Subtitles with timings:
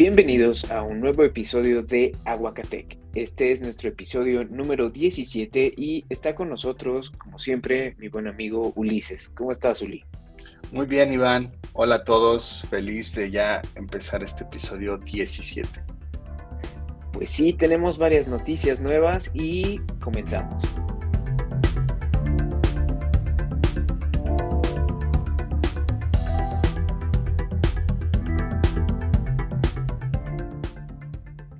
[0.00, 2.96] Bienvenidos a un nuevo episodio de Aguacatec.
[3.14, 8.72] Este es nuestro episodio número 17 y está con nosotros, como siempre, mi buen amigo
[8.76, 9.28] Ulises.
[9.28, 10.02] ¿Cómo estás, Uli?
[10.72, 11.52] Muy bien, Iván.
[11.74, 12.66] Hola a todos.
[12.70, 15.68] Feliz de ya empezar este episodio 17.
[17.12, 20.64] Pues sí, tenemos varias noticias nuevas y comenzamos.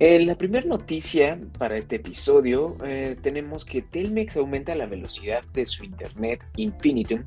[0.03, 5.63] En la primera noticia para este episodio eh, tenemos que Telmex aumenta la velocidad de
[5.67, 7.23] su Internet Infinitum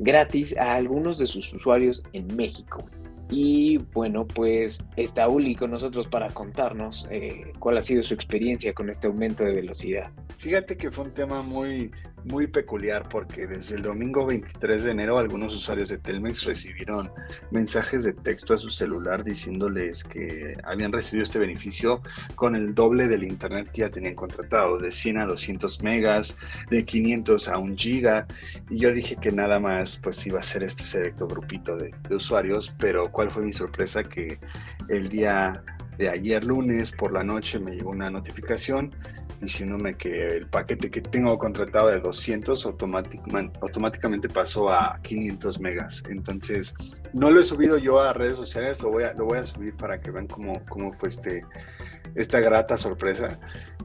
[0.00, 2.84] gratis a algunos de sus usuarios en México.
[3.30, 8.74] Y bueno, pues está Uli con nosotros para contarnos eh, cuál ha sido su experiencia
[8.74, 10.10] con este aumento de velocidad.
[10.38, 11.92] Fíjate que fue un tema muy,
[12.26, 17.10] muy peculiar porque desde el domingo 23 de enero algunos usuarios de Telmex recibieron
[17.50, 22.00] mensajes de texto a su celular diciéndoles que habían recibido este beneficio
[22.34, 26.36] con el doble del internet que ya tenían contratado, de 100 a 200 megas,
[26.70, 28.26] de 500 a 1 giga.
[28.68, 32.16] Y yo dije que nada más pues iba a ser este selecto grupito de, de
[32.16, 34.38] usuarios, pero cuál fue mi sorpresa que
[34.88, 35.62] el día
[35.98, 38.94] de ayer lunes por la noche me llegó una notificación
[39.40, 46.02] diciéndome que el paquete que tengo contratado de 200 automáticamente pasó a 500 megas.
[46.08, 46.74] Entonces,
[47.12, 49.74] no lo he subido yo a redes sociales, lo voy a, lo voy a subir
[49.74, 51.44] para que vean cómo, cómo fue este,
[52.16, 53.38] esta grata sorpresa.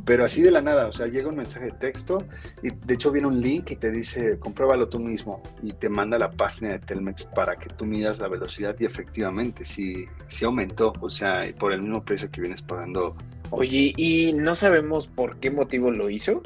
[0.06, 2.26] Pero así de la nada, o sea, llega un mensaje de texto
[2.64, 6.18] y de hecho viene un link y te dice, compruébalo tú mismo y te manda
[6.18, 10.94] la página de Telmex para que tú midas la velocidad y efectivamente sí, sí aumentó,
[11.00, 13.16] o sea, por el mismo precio que vienes pagando.
[13.52, 16.42] Oye, ¿y no sabemos por qué motivo lo hizo?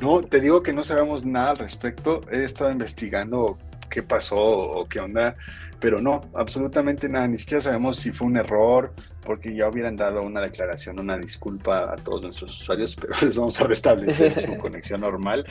[0.00, 2.20] No, te digo que no sabemos nada al respecto.
[2.30, 3.56] He estado investigando
[3.88, 5.36] qué pasó o qué onda,
[5.80, 8.92] pero no, absolutamente nada, ni siquiera sabemos si fue un error,
[9.24, 13.60] porque ya hubieran dado una declaración, una disculpa a todos nuestros usuarios, pero les vamos
[13.60, 15.44] a restablecer su conexión normal,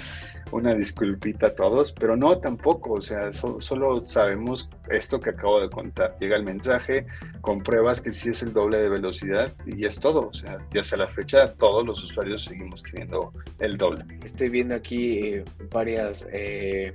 [0.52, 5.70] una disculpita a todos, pero no tampoco, o sea, solo sabemos esto que acabo de
[5.70, 7.08] contar, llega el mensaje,
[7.42, 10.98] compruebas que sí es el doble de velocidad y es todo, o sea, ya hasta
[10.98, 14.06] la fecha todos los usuarios seguimos teniendo el doble.
[14.24, 16.26] Estoy viendo aquí eh, varias...
[16.32, 16.94] Eh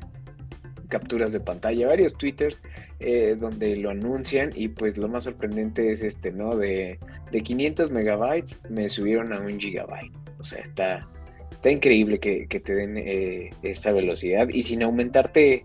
[0.88, 2.62] capturas de pantalla, varios twitters
[3.00, 6.56] eh, donde lo anuncian y pues lo más sorprendente es este, ¿no?
[6.56, 6.98] De,
[7.30, 10.12] de 500 megabytes me subieron a un gigabyte.
[10.38, 11.06] O sea, está,
[11.52, 15.64] está increíble que, te den eh, esa velocidad y sin aumentarte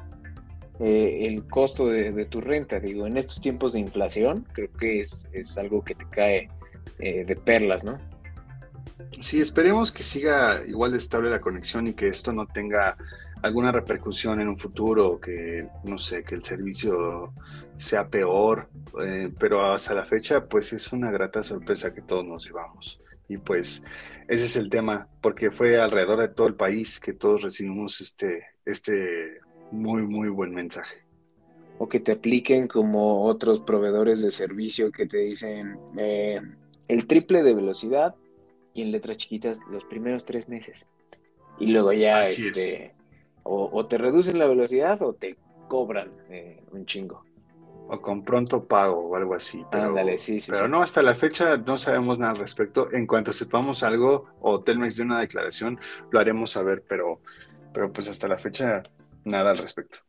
[0.79, 2.79] eh, el costo de, tu renta.
[2.79, 6.49] Digo, en estos tiempos de inflación creo que es, es algo que te cae
[6.99, 7.97] de perlas, ¿no?
[9.19, 12.97] Sí, esperemos que siga igual de estable la conexión y que esto no tenga
[13.43, 17.33] alguna repercusión en un futuro, que no sé, que el servicio
[17.75, 18.69] sea peor,
[19.05, 23.01] eh, pero hasta la fecha pues es una grata sorpresa que todos nos llevamos.
[23.27, 23.83] Y pues
[24.29, 28.45] ese es el tema, porque fue alrededor de todo el país que todos recibimos este,
[28.65, 29.39] este
[29.71, 31.03] muy, muy buen mensaje.
[31.79, 36.39] O que te apliquen como otros proveedores de servicio que te dicen eh,
[36.87, 38.15] el triple de velocidad
[38.73, 40.87] y en letras chiquitas los primeros tres meses.
[41.59, 42.93] Y luego ya este,
[43.43, 45.37] o, te reducen la velocidad o te
[45.67, 47.23] cobran eh, un chingo.
[47.89, 49.65] O con pronto pago o algo así.
[49.69, 52.91] Pero, Ándale, sí, sí, pero no, hasta la fecha no sabemos nada al respecto.
[52.93, 57.19] En cuanto sepamos algo o Telmex de una declaración, lo haremos saber, pero,
[57.73, 58.83] pero pues hasta la fecha
[59.25, 59.99] nada al respecto.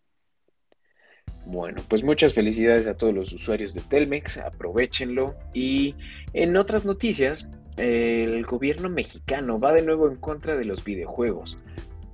[1.47, 5.35] Bueno, pues muchas felicidades a todos los usuarios de Telmex, aprovechenlo.
[5.53, 5.95] Y
[6.33, 11.59] en otras noticias, el gobierno mexicano va de nuevo en contra de los videojuegos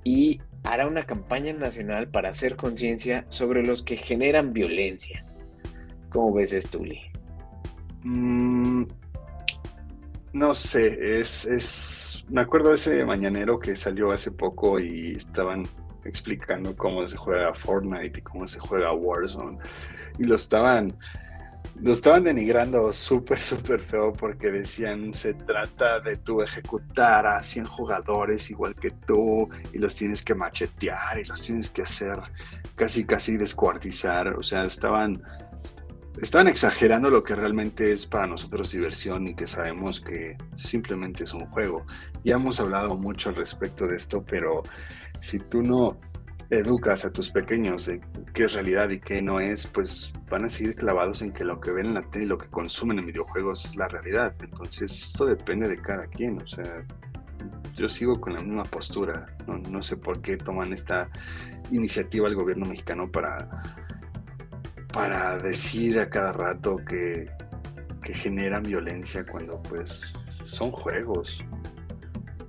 [0.03, 5.23] y hará una campaña nacional para hacer conciencia sobre los que generan violencia.
[6.09, 7.01] ¿Cómo ves esto, Uli?
[8.03, 8.83] Mm,
[10.33, 15.65] no sé, es, es, me acuerdo de ese mañanero que salió hace poco y estaban
[16.05, 19.59] explicando cómo se juega Fortnite y cómo se juega Warzone
[20.17, 20.97] y lo estaban
[21.81, 27.65] lo estaban denigrando súper, súper feo porque decían, se trata de tú ejecutar a 100
[27.65, 32.19] jugadores igual que tú y los tienes que machetear y los tienes que hacer
[32.75, 34.35] casi, casi descuartizar.
[34.35, 35.23] O sea, estaban,
[36.21, 41.33] estaban exagerando lo que realmente es para nosotros diversión y que sabemos que simplemente es
[41.33, 41.87] un juego.
[42.23, 44.61] Ya hemos hablado mucho al respecto de esto, pero
[45.19, 45.97] si tú no
[46.51, 48.01] educas a tus pequeños de
[48.33, 51.61] qué es realidad y qué no es, pues van a seguir clavados en que lo
[51.61, 54.35] que ven en la tele y lo que consumen en videojuegos es la realidad.
[54.43, 56.41] Entonces, esto depende de cada quien.
[56.41, 56.85] O sea,
[57.75, 59.25] yo sigo con la misma postura.
[59.47, 61.09] No, sé por qué toman esta
[61.71, 63.63] iniciativa el gobierno mexicano para,
[64.91, 67.31] para decir a cada rato que,
[68.03, 69.89] que generan violencia cuando pues
[70.43, 71.45] son juegos.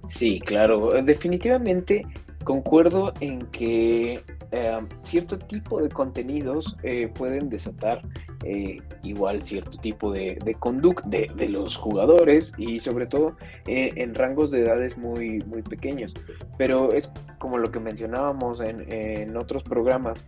[0.08, 2.04] Sí, claro, definitivamente
[2.42, 4.22] concuerdo en que
[4.54, 8.02] eh, cierto tipo de contenidos eh, pueden desatar
[8.44, 13.36] eh, igual cierto tipo de, conducta de, los jugadores y sobre todo
[13.66, 16.14] en rangos de edades muy, muy pequeños.
[16.58, 20.24] Pero es como lo que mencionábamos en, otros programas,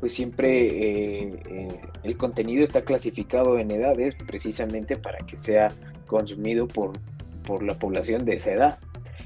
[0.00, 1.40] pues siempre
[2.02, 5.70] el contenido está clasificado en edades precisamente para que sea
[6.06, 6.92] consumido por,
[7.44, 8.78] por la población de esa edad.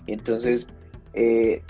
[0.07, 0.69] Entonces,
[1.15, 1.63] eh,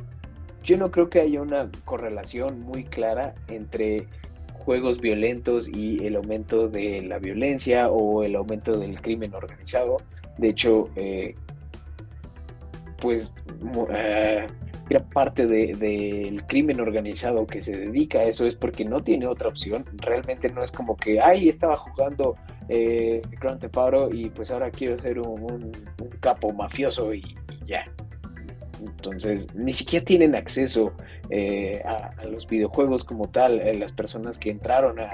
[0.62, 4.06] yo no creo que haya una correlación muy clara entre
[4.52, 9.96] juegos violentos y el aumento de la violencia o el aumento del crimen organizado.
[10.38, 11.34] De hecho, eh,
[13.00, 13.34] pues
[13.90, 14.46] eh,
[15.12, 19.84] parte del crimen organizado que se dedica a eso es porque no tiene otra opción.
[19.94, 22.36] Realmente no es como que, ay, estaba jugando
[22.68, 25.72] eh, Grand Theft Auto y pues ahora quiero ser un,
[26.20, 27.22] capo mafioso y
[27.66, 27.90] ya.
[28.80, 30.92] Entonces, ni siquiera tienen acceso
[31.28, 35.10] eh, a, los videojuegos como tal, eh, las personas que entraron a,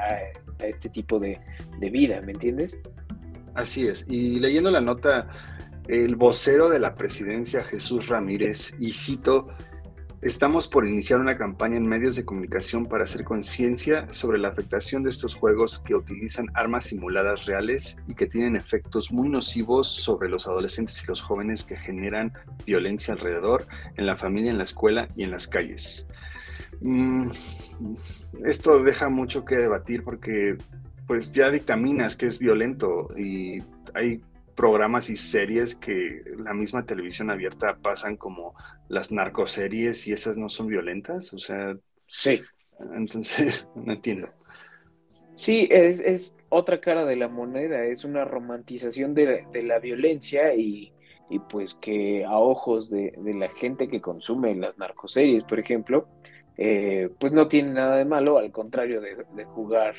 [0.58, 1.38] este tipo de,
[1.80, 2.78] de, vida, ¿me entiendes?
[3.54, 4.06] Así es.
[4.08, 5.28] Y leyendo la nota,
[5.88, 9.48] el vocero de la presidencia, Jesús Ramírez, y cito,
[10.22, 15.02] Estamos por iniciar una campaña en medios de comunicación para hacer conciencia sobre la afectación
[15.02, 20.30] de estos juegos que utilizan armas simuladas reales y que tienen efectos muy nocivos sobre
[20.30, 22.32] los adolescentes y los jóvenes que generan
[22.64, 23.66] violencia alrededor,
[23.96, 26.06] en la familia, en la escuela y en las calles.
[26.80, 27.28] Mm,
[28.44, 30.56] esto deja mucho que debatir porque
[31.06, 33.62] pues ya dictaminas que es violento y
[33.94, 34.22] hay
[34.56, 38.54] programas y series que la misma televisión abierta pasan como
[38.88, 41.76] las narcoseries y esas no son violentas, o sea...
[42.08, 42.40] Sí.
[42.96, 44.28] Entonces, no entiendo.
[45.34, 50.92] Sí, es, otra cara de la moneda, es una romantización de, la violencia y,
[51.50, 56.08] pues que a ojos de, la gente que consume las narcoseries, por ejemplo,
[56.56, 59.94] eh, pues no tiene nada de malo, al contrario de, jugar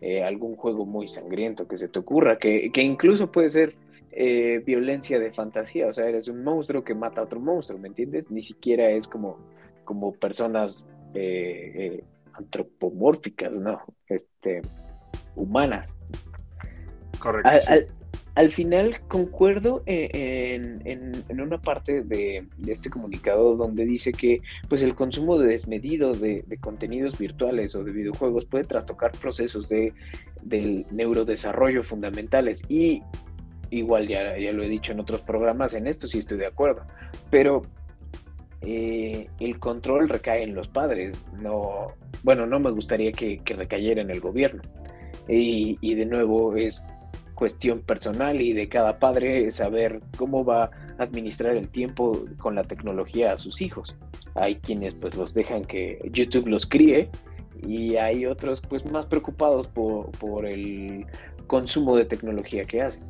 [0.00, 3.76] eh, algún juego muy sangriento que se te ocurra, que, que incluso puede ser
[4.12, 7.88] eh, violencia de fantasía, o sea, eres un monstruo que mata a otro monstruo, ¿me
[7.88, 8.28] entiendes?
[8.30, 9.38] Ni siquiera es como,
[9.84, 10.84] como personas
[11.14, 13.80] eh, eh, antropomórficas, ¿no?
[14.08, 14.62] Este,
[15.36, 15.96] humanas.
[17.20, 17.50] Correcto.
[18.34, 24.94] Al, final concuerdo en, en, una parte de, este comunicado donde dice que pues el
[24.94, 29.92] consumo desmedido de, de, contenidos virtuales o de videojuegos puede trastocar procesos de,
[30.42, 33.02] del neurodesarrollo fundamentales y
[33.70, 36.84] igual ya, ya lo he dicho en otros programas, en esto sí estoy de acuerdo,
[37.30, 37.62] pero
[38.62, 44.10] eh, el control recae en los padres, no, bueno, no me gustaría que, recayera en
[44.10, 44.62] el gobierno.
[45.28, 46.84] Y, de nuevo es
[47.34, 52.64] cuestión personal y de cada padre saber cómo va a administrar el tiempo con la
[52.64, 53.94] tecnología a sus hijos.
[54.34, 57.08] Hay quienes pues los dejan que YouTube los críe
[57.66, 61.06] y hay otros pues más preocupados por, por el
[61.46, 63.04] consumo de tecnología que hacen.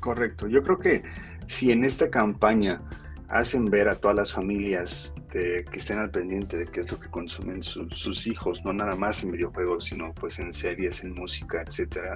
[0.00, 0.48] Correcto.
[0.48, 1.02] Yo creo que
[1.46, 2.80] si en esta campaña
[3.28, 7.08] hacen ver a todas las familias que estén al pendiente de qué es lo que
[7.10, 12.14] consumen sus hijos, no nada más en videojuegos, sino pues en series, en música, etcétera,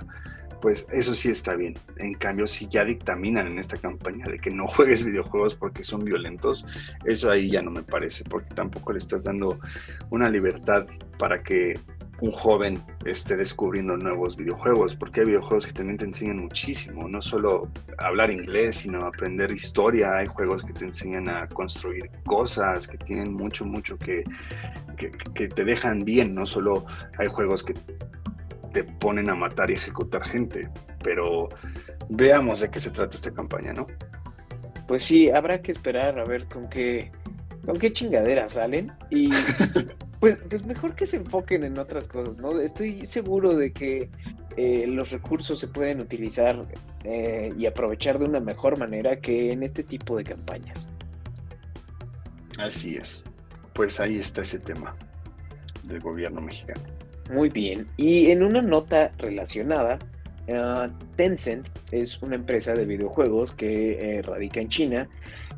[0.63, 1.75] pues eso sí está bien.
[1.99, 6.05] En cambio, si ya dictaminan en esta campaña de que no juegues videojuegos porque son
[6.05, 6.65] violentos,
[7.05, 9.59] eso ahí ya no me parece, porque tampoco le estás dando
[10.09, 10.87] una libertad
[11.19, 11.79] para que
[12.23, 17.21] un joven esté descubriendo nuevos videojuegos, porque hay videojuegos que también te enseñan muchísimo, no
[17.21, 22.97] solo hablar inglés, sino aprender historia, hay juegos que te enseñan a construir cosas, que
[22.97, 24.23] tienen mucho, mucho que,
[25.35, 26.87] que, te dejan bien, no solo
[27.19, 27.75] hay juegos que
[28.73, 30.71] te ponen a matar y ejecutar gente,
[31.03, 31.49] pero
[32.09, 33.89] veamos de qué se trata esta campaña, ¿no?
[34.87, 37.11] Pues sí, habrá que esperar a ver con qué,
[37.65, 39.31] con qué chingaderas salen y
[40.23, 42.61] Pues, pues mejor que se enfoquen en otras cosas, ¿no?
[42.61, 44.09] Estoy seguro de que
[44.57, 46.65] eh, los recursos se pueden utilizar
[47.03, 50.87] eh, y aprovechar de una mejor manera que en este tipo de campañas.
[52.57, 53.25] Así es.
[53.73, 54.95] Pues ahí está ese tema
[55.83, 56.83] del gobierno mexicano.
[57.33, 57.89] Muy bien.
[57.97, 59.99] Y en una nota relacionada,
[60.47, 65.09] uh, Tencent es una empresa de videojuegos que eh, radica en China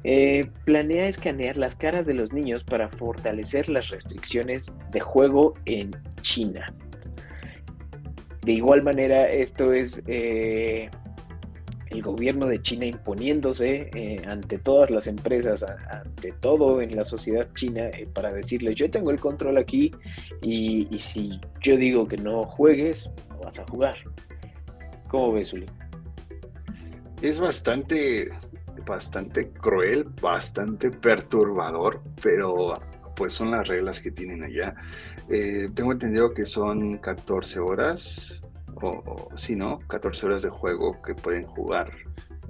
[0.04, 5.90] eh, planea escanear las caras de los niños para fortalecer las restricciones de juego en
[6.22, 6.72] China.
[8.42, 10.90] De igual manera, esto es eh,
[11.94, 17.48] el gobierno de China imponiéndose eh, ante todas las empresas, ante todo en la sociedad
[17.54, 19.90] china, para decirles, yo tengo el control aquí
[20.42, 23.96] y, si yo digo que no juegues, no vas a jugar
[25.08, 25.66] ¿Cómo ves, Uli?
[27.22, 28.30] Es bastante,
[28.86, 32.78] bastante cruel, bastante perturbador, pero
[33.16, 34.74] pues son las reglas que tienen allá.
[35.28, 38.42] Eh, tengo entendido que son 14 horas,
[38.74, 41.92] o, si no, 14 horas de juego que pueden jugar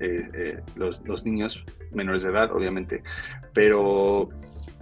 [0.00, 3.02] eh, eh, los, niños menores de edad, obviamente,
[3.52, 4.28] pero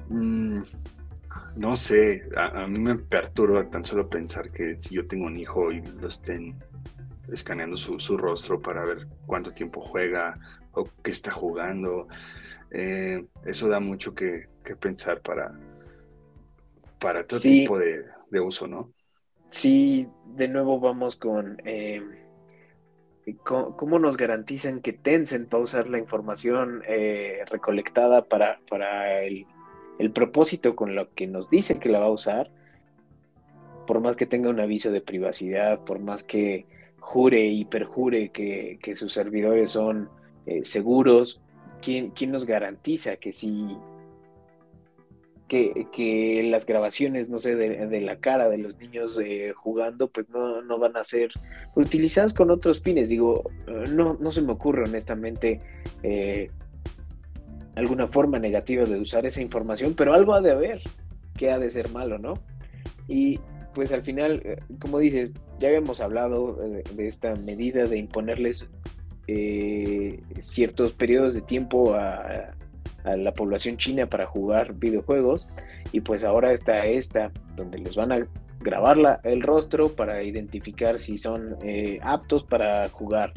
[0.08, 0.60] mm,
[1.56, 5.70] no sé, a, mí me perturba tan solo pensar que si yo tengo un hijo
[5.70, 6.56] y lo estén
[7.30, 10.38] escaneando su, rostro para ver cuánto tiempo juega
[10.72, 12.08] o qué está jugando,
[12.70, 14.48] eso da mucho que
[14.80, 15.52] pensar para,
[17.02, 18.04] para todo tipo de,
[18.40, 18.92] uso, ¿no?
[19.50, 22.00] Sí, de nuevo vamos con eh,
[23.44, 29.46] ¿cómo, nos garantizan que Tencent va a usar la información eh, recolectada para, para el,
[30.14, 32.50] propósito con lo que nos dice que la va a usar,
[33.86, 36.66] por más que tenga un aviso de privacidad, por más que
[36.98, 40.08] jure y perjure que, sus servidores son
[40.46, 41.40] eh, seguros,
[41.80, 43.76] ¿quién, ¿quién, nos garantiza que si
[45.46, 50.62] que, las grabaciones, no sé, de, la cara de los niños eh, jugando, pues no,
[50.62, 51.30] no, van a ser
[51.74, 53.10] utilizadas con otros fines.
[53.10, 55.60] Digo, eh, no, no se me ocurre honestamente
[57.74, 60.80] alguna forma negativa de usar esa información, pero algo ha de haber
[61.36, 62.34] que ha de ser malo, ¿no?
[63.06, 63.38] Y
[63.74, 64.42] pues al final,
[64.80, 68.66] como dices, ya habíamos hablado de, esta medida de imponerles
[70.40, 72.54] ciertos periodos de tiempo a,
[73.04, 75.48] la población china para jugar videojuegos.
[75.90, 78.26] Y pues ahora está esta donde les van a
[78.60, 83.32] grabar el rostro para identificar si son eh, aptos para jugar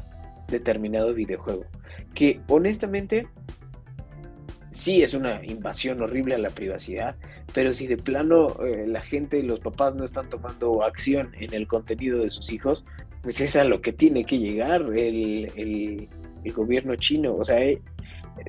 [0.47, 1.65] determinado videojuego.
[2.13, 3.27] Que honestamente
[4.69, 7.15] sí es una invasión horrible a la privacidad
[7.55, 11.53] pero si de plano eh, la gente y los papás no están tomando acción en
[11.53, 12.83] el contenido de sus hijos
[13.25, 16.07] pues es a lo que tiene que llegar el, el,
[16.53, 17.81] gobierno chino o sea eh,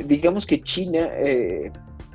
[0.05, 1.71] digamos que China, eh,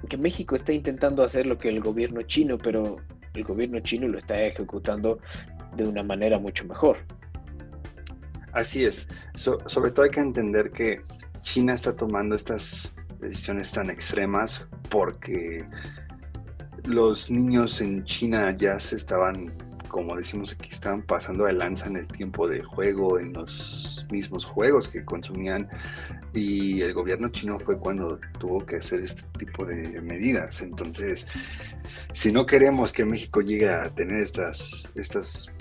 [0.08, 2.98] que México está intentando hacer lo que el gobierno chino, pero
[3.34, 5.20] el gobierno chino lo está ejecutando
[5.76, 6.98] de una manera mucho mejor.
[8.54, 9.08] Así es.
[9.36, 11.02] sobre todo hay que entender que
[11.42, 15.64] China está tomando estas decisiones tan extremas porque
[16.84, 19.54] los niños en China ya se estaban
[19.92, 24.46] como decimos aquí, estaban pasando de lanza en el tiempo de juego, en los mismos
[24.46, 25.68] juegos que consumían.
[26.34, 30.62] Y el gobierno chino fue cuando tuvo que hacer este tipo de medidas.
[30.62, 31.28] Entonces,
[32.14, 35.52] si no queremos que México llegue a tener estas, estas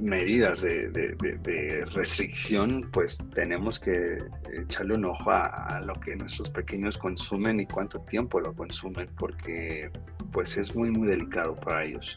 [0.00, 4.18] medidas de, restricción, pues tenemos que
[4.58, 9.90] echarle un ojo a, lo que nuestros pequeños consumen y cuánto tiempo lo consumen, porque
[10.32, 12.16] pues es muy, muy delicado para ellos.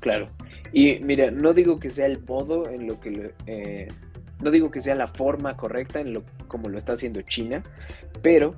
[0.00, 0.30] Claro.
[0.76, 3.32] Y mira, no digo que sea el modo en lo que...
[3.46, 3.88] Eh,
[4.42, 7.62] no digo que sea la forma correcta en lo como lo está haciendo China,
[8.20, 8.54] pero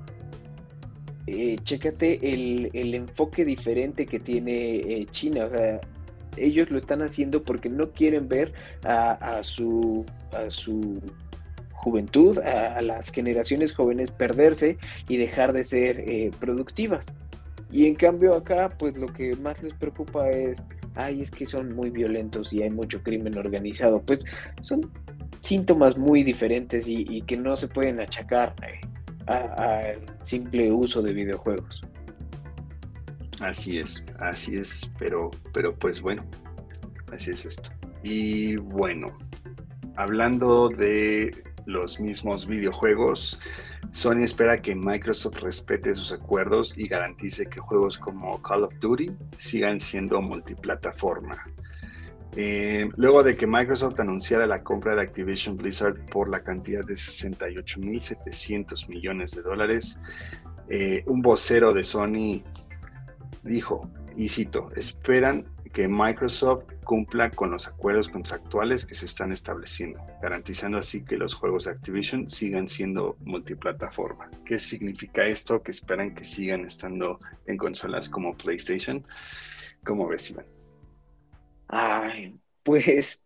[1.27, 5.45] eh, chécate el, enfoque diferente que tiene eh, China.
[5.45, 5.79] O sea,
[6.35, 8.51] ellos lo están haciendo porque no quieren ver
[8.83, 11.01] a, su, a su
[11.71, 17.13] juventud, a, las generaciones jóvenes perderse y dejar de ser eh, productivas.
[17.71, 20.61] Y en cambio acá, pues lo que más les preocupa es
[20.99, 24.01] ay, es que son muy violentos y hay mucho crimen organizado.
[24.01, 24.25] Pues
[24.61, 24.91] son
[25.41, 28.81] síntomas muy diferentes y, que no se pueden achacar eh,
[29.27, 31.83] al simple uso de videojuegos.
[33.41, 36.25] Así es, así es, pero, pero pues bueno,
[37.13, 37.69] así es esto.
[38.03, 39.17] Y bueno,
[39.95, 43.39] hablando de los mismos videojuegos,
[43.91, 49.11] Sony espera que Microsoft respete sus acuerdos y garantice que juegos como Call of Duty
[49.37, 51.43] sigan siendo multiplataforma.
[52.35, 56.93] Eh, luego de que Microsoft anunciara la compra de Activision Blizzard por la cantidad de
[56.93, 59.99] 68.700 millones de dólares,
[60.67, 62.43] eh, un vocero de Sony
[63.43, 65.47] dijo, y cito, esperan
[65.79, 71.35] que Microsoft cumpla con los acuerdos contractuales que se están estableciendo, garantizando así que los
[71.35, 74.29] juegos de Activision sigan siendo multiplataforma.
[74.43, 75.63] ¿Qué significa esto?
[75.63, 77.17] Que esperan que sigan estando
[77.47, 79.05] en consolas como PlayStation.
[79.85, 80.47] ¿Cómo ves, Iván?
[82.61, 83.23] Pues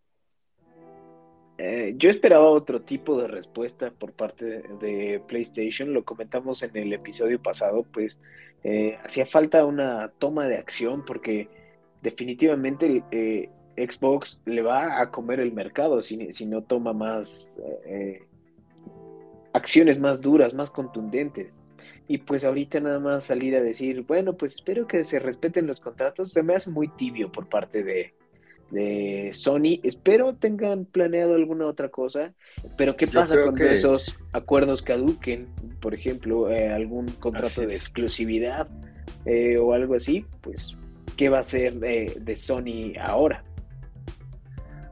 [1.58, 6.92] eh, yo esperaba otro tipo de respuesta por parte de, PlayStation, lo comentamos en el
[6.92, 8.20] episodio pasado, pues
[8.62, 11.63] eh, hacía falta una toma de acción porque
[12.04, 17.56] definitivamente eh, Xbox le va a comer el mercado si, no toma más
[17.86, 18.22] eh,
[19.52, 21.48] acciones más duras, más contundentes.
[22.06, 25.80] Y pues ahorita nada más salir a decir, bueno, pues espero que se respeten los
[25.80, 28.12] contratos, se me hace muy tibio por parte de,
[28.70, 29.80] de Sony.
[29.82, 32.34] Espero tengan planeado alguna otra cosa,
[32.76, 35.48] pero ¿qué pasa cuando esos acuerdos caduquen?
[35.80, 38.68] Por ejemplo, eh, algún contrato de exclusividad
[39.24, 40.76] eh, o algo así, pues,
[41.16, 43.44] ¿qué va a ser de, Sony ahora?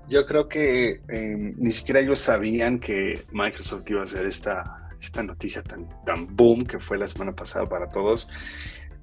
[0.09, 5.23] Yo creo que em, ni siquiera ellos sabían que Microsoft iba a hacer esta, esta
[5.23, 8.29] noticia tan, tan boom que fue la semana pasada para todos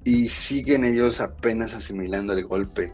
[0.04, 2.92] y siguen ellos apenas asimilando el golpe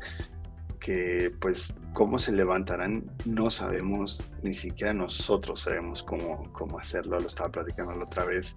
[1.40, 7.50] pues cómo se levantarán no sabemos, ni siquiera nosotros sabemos cómo, cómo hacerlo, lo estaba
[7.50, 8.56] platicando la otra vez,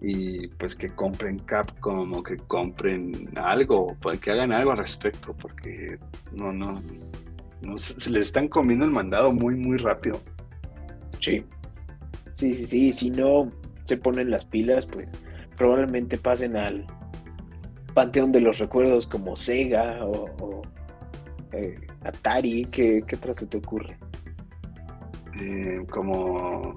[0.00, 5.34] y pues que compren Capcom o que compren algo, pues, que hagan algo al respecto,
[5.34, 5.98] porque
[6.32, 6.82] no, no,
[7.62, 10.20] no se les están comiendo el mandado muy, muy rápido.
[11.20, 11.44] Sí,
[12.32, 13.50] sí, sí, sí, si no
[13.84, 15.08] se ponen las pilas, pues
[15.56, 16.86] probablemente pasen al
[17.94, 20.62] panteón de los recuerdos como Sega o
[21.52, 23.96] eh, Atari, ¿qué, ¿qué otra se te ocurre?
[25.40, 26.74] Eh, como,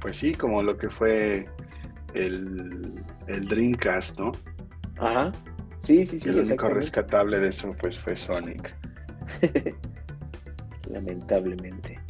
[0.00, 1.46] pues sí, como lo que fue
[2.14, 4.32] el, el Dreamcast, ¿no?
[4.98, 5.32] Ajá,
[5.76, 6.28] sí, sí, sí.
[6.28, 8.74] El único rescatable de eso pues fue Sonic.
[10.90, 12.00] Lamentablemente.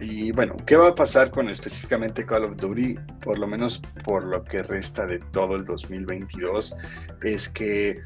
[0.00, 2.98] Y bueno, ¿qué va a pasar con específicamente Call of Duty?
[3.22, 6.74] Por lo menos por lo que resta de todo el 2022,
[7.22, 8.00] es que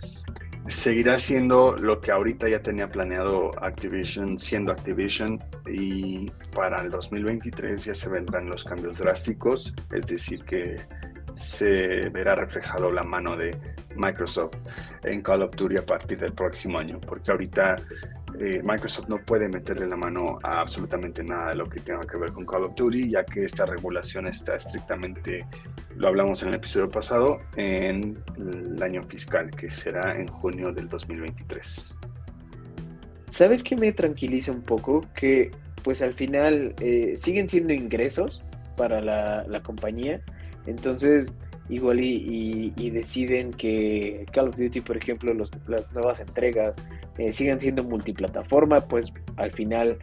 [0.68, 7.84] seguirá siendo lo que ahorita ya tenía planeado Activision, siendo Activision, y para el 2023
[7.84, 10.76] ya se vendrán los cambios drásticos, es decir, que
[11.36, 13.56] se verá reflejado la mano de
[13.96, 14.56] Microsoft
[15.04, 17.76] en Call of Duty a partir del próximo año, porque ahorita
[18.40, 22.16] eh, Microsoft no puede meterle la mano a absolutamente nada de lo que tenga que
[22.16, 25.46] ver con Call of Duty, ya que esta regulación está estrictamente,
[25.96, 30.88] lo hablamos en el episodio pasado, en el año fiscal, que será en junio del
[30.88, 31.98] 2023.
[33.28, 35.00] ¿Sabes qué me tranquiliza un poco?
[35.14, 35.50] Que
[35.82, 38.42] pues al final eh, siguen siendo ingresos
[38.76, 40.22] para la, la compañía,
[40.66, 41.32] entonces
[41.68, 45.32] igual y, deciden que Call of Duty, por ejemplo,
[45.66, 46.76] las nuevas entregas
[47.18, 49.98] eh, sigan siendo multiplataforma, pues al final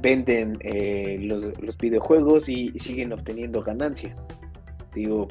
[0.00, 4.14] venden eh, los, videojuegos y, siguen obteniendo ganancia.
[4.94, 5.28] Digo,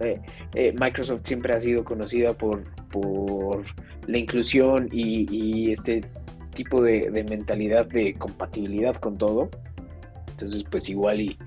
[0.00, 3.64] eh, Microsoft siempre ha sido conocida por, por
[4.06, 6.02] la inclusión y, este
[6.54, 9.48] tipo de, de, mentalidad de compatibilidad con todo.
[10.30, 11.38] Entonces, pues igual y,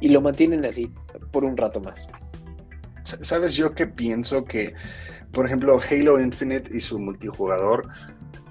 [0.00, 0.90] y lo mantienen así
[1.30, 2.06] por un rato más.
[3.02, 4.74] ¿Sabes yo que pienso que,
[5.32, 7.88] por ejemplo, Halo Infinite y su multijugador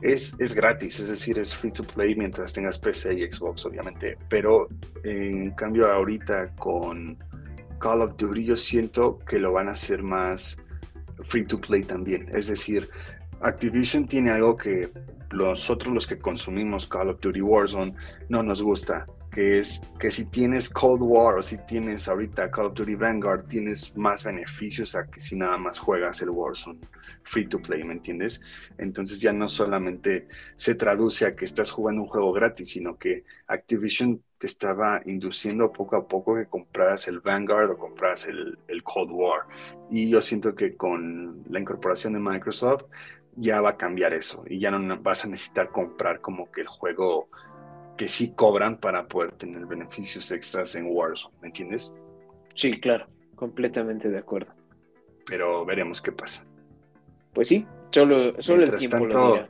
[0.01, 4.17] es, es gratis, es decir, es free to play mientras tengas PC y Xbox, obviamente.
[4.29, 4.67] Pero
[5.03, 7.17] en cambio ahorita con
[7.79, 10.57] Call of Duty yo siento que lo van a hacer más
[11.23, 12.27] free to play también.
[12.33, 12.89] Es decir,
[13.41, 14.89] Activision tiene algo que
[15.33, 17.93] nosotros los que consumimos Call of Duty Warzone
[18.29, 22.67] no nos gusta que es que si tienes Cold War o si tienes ahorita Call
[22.67, 26.79] of Duty Vanguard, tienes más beneficios a que si nada más juegas el Warzone
[27.23, 28.41] free to play, ¿me entiendes?
[28.77, 33.23] Entonces ya no solamente se traduce a que estás jugando un juego gratis, sino que
[33.47, 38.83] Activision te estaba induciendo poco a poco que compraras el Vanguard o compraras el, el
[38.83, 39.41] Cold War.
[39.89, 42.85] Y yo siento que con la incorporación de Microsoft
[43.35, 46.67] ya va a cambiar eso y ya no vas a necesitar comprar como que el
[46.67, 47.29] juego
[47.99, 51.93] que sí cobran para poder tener beneficios extras en Warzone, ¿me entiendes?
[52.55, 54.53] Sí, claro, completamente de acuerdo.
[55.25, 56.45] Pero veremos qué pasa.
[57.33, 59.49] Pues sí, solo, solo el tiempo lo dirá.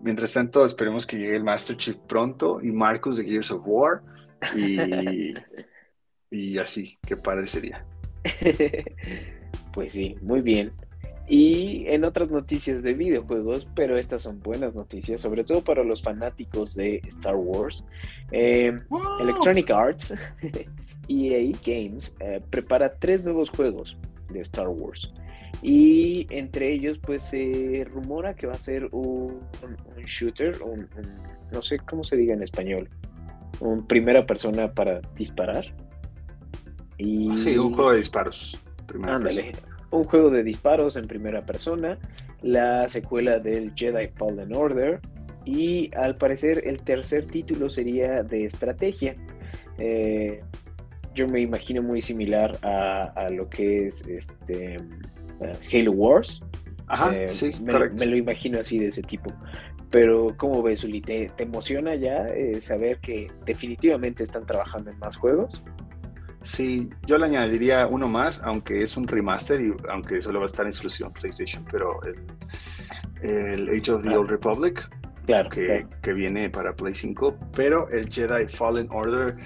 [0.00, 4.02] Mientras tanto, esperemos que llegue el Master Chief pronto y Marcus de Gears of War
[4.56, 5.32] y,
[6.32, 7.86] y así, qué padre sería.
[9.72, 10.72] pues sí, muy bien.
[11.30, 16.02] Y en otras noticias de videojuegos, pero estas son buenas noticias, sobre todo para los
[16.02, 17.84] fanáticos de Star Wars.
[18.32, 18.76] Eh,
[19.20, 20.12] Electronic Arts,
[21.08, 23.96] EA Games, eh, prepara tres nuevos juegos
[24.28, 25.12] de Star Wars.
[25.62, 29.38] Y entre ellos, pues se rumora que va a ser un,
[30.04, 30.56] shooter,
[31.52, 32.88] no sé cómo se diga en español,
[33.60, 35.64] un primera persona para disparar.
[36.98, 37.38] Y...
[37.38, 38.60] Sí, un juego de disparos.
[39.04, 39.52] Ándale,
[39.90, 41.98] un juego de disparos en primera persona,
[42.42, 45.00] la secuela del Jedi Fallen Order
[45.44, 49.16] y al parecer el tercer título sería de estrategia.
[49.78, 50.42] Eh,
[51.14, 54.78] yo me imagino muy similar a, lo que es este
[55.72, 56.40] Halo Wars.
[56.86, 59.32] Ajá, eh, sí, me, me, lo imagino así de ese tipo.
[59.90, 61.00] Pero, ¿cómo ves, Uli?
[61.00, 65.64] ¿Te, emociona ya eh, saber que definitivamente están trabajando en más juegos?
[66.42, 70.46] Sí, yo le añadiría uno más, aunque es un remaster y aunque solo va a
[70.46, 72.00] estar en exclusión PlayStation, pero
[73.22, 74.88] el, Age of the Old Republic,
[75.26, 79.36] claro, que, que, viene para Play 5, pero el Jedi Fallen Order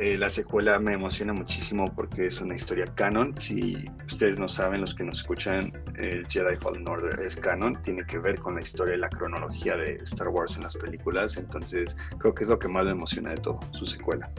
[0.00, 3.36] eh, la secuela me emociona muchísimo porque es una historia canon.
[3.36, 8.06] Si ustedes no saben, los que nos escuchan, el Jedi Fallen Order es canon, tiene
[8.06, 11.36] que ver con la historia y la cronología de Star Wars en las películas.
[11.36, 14.30] Entonces, creo que es lo que más me emociona de todo, su secuela.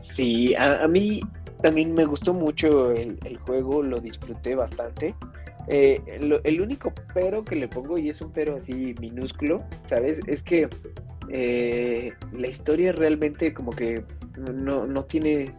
[0.00, 1.20] Sí, a, mí
[1.62, 5.14] también me gustó mucho el, juego, lo disfruté bastante.
[5.70, 6.00] Eh,
[6.44, 10.20] el único pero que le pongo, y es un pero así minúsculo, ¿sabes?
[10.26, 10.68] Es que
[11.30, 14.02] eh, la historia realmente como que
[14.54, 15.52] no, no, tiene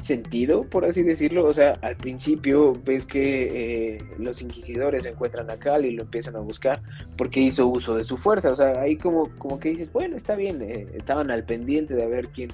[0.00, 1.46] sentido, por así decirlo.
[1.46, 6.34] O sea, al principio ves que eh, los inquisidores encuentran a Cal y lo empiezan
[6.34, 6.82] a buscar
[7.16, 8.50] porque hizo uso de su fuerza.
[8.50, 10.60] O sea, ahí como, como que dices, bueno, está bien,
[10.94, 12.50] estaban al pendiente de ver quién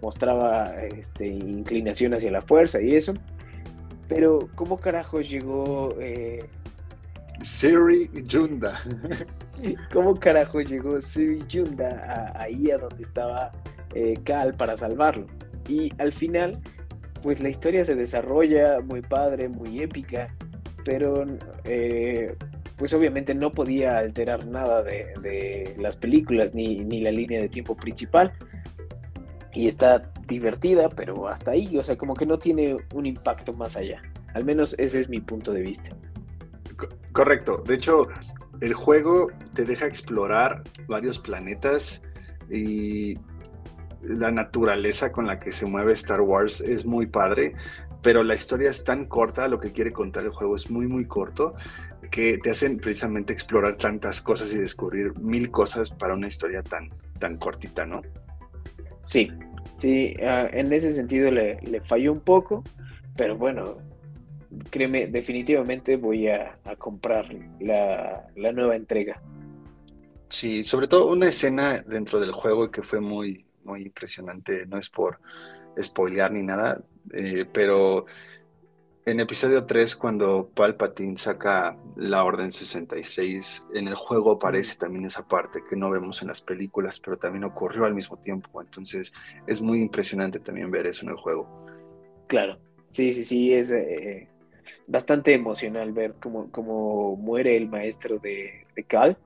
[0.00, 3.14] mostraba este, inclinación hacia la fuerza y eso.
[4.08, 5.96] Pero, ¿cómo carajos llegó
[7.42, 8.80] Siri Yunda.
[9.92, 13.50] ¿Cómo carajo llegó Siri Yunda ahí a donde estaba
[13.94, 15.26] eh, Cal para salvarlo?
[15.68, 16.58] Y al final,
[17.22, 20.34] pues la historia se desarrolla muy padre, muy épica,
[20.84, 21.24] pero
[21.64, 22.34] eh,
[22.76, 27.76] pues obviamente no podía alterar nada de, las películas ni, ni, la línea de tiempo
[27.76, 28.32] principal.
[29.54, 33.76] Y está divertida, pero hasta ahí, o sea, como que no tiene un impacto más
[33.76, 34.02] allá.
[34.34, 35.90] Al menos ese es mi punto de vista.
[37.12, 37.62] Correcto.
[37.66, 38.08] De hecho,
[38.60, 42.02] el juego te deja explorar varios planetas
[42.50, 43.18] y
[44.02, 47.54] la naturaleza con la que se mueve Star Wars es muy padre,
[48.02, 51.06] pero la historia es tan corta, lo que quiere contar el juego es muy, muy
[51.06, 51.54] corto,
[52.10, 56.90] que te hacen precisamente explorar tantas cosas y descubrir mil cosas para una historia tan,
[57.18, 58.00] tan cortita, ¿no?
[59.02, 59.30] Sí,
[59.78, 62.62] sí, ah, en ese sentido le, le falló un poco,
[63.16, 63.78] pero bueno,
[64.70, 67.26] créeme, definitivamente voy a, comprar
[67.60, 69.20] la, nueva entrega.
[70.28, 74.88] Sí, sobre todo una escena dentro del juego que fue muy, muy impresionante, no es
[74.88, 75.20] por
[75.80, 78.06] spoilear ni nada, eh, pero
[79.04, 85.26] en episodio 3 cuando Palpatine saca la Orden 66, en el juego aparece también esa
[85.26, 89.12] parte que no vemos en las películas, pero también ocurrió al mismo tiempo, entonces
[89.46, 91.66] es muy impresionante también ver eso en el juego.
[92.28, 92.58] Claro,
[92.90, 93.72] sí, sí, sí, es...
[93.72, 94.28] Eh,
[94.86, 99.18] bastante emocional ver cómo, cómo muere el maestro de, de Cal.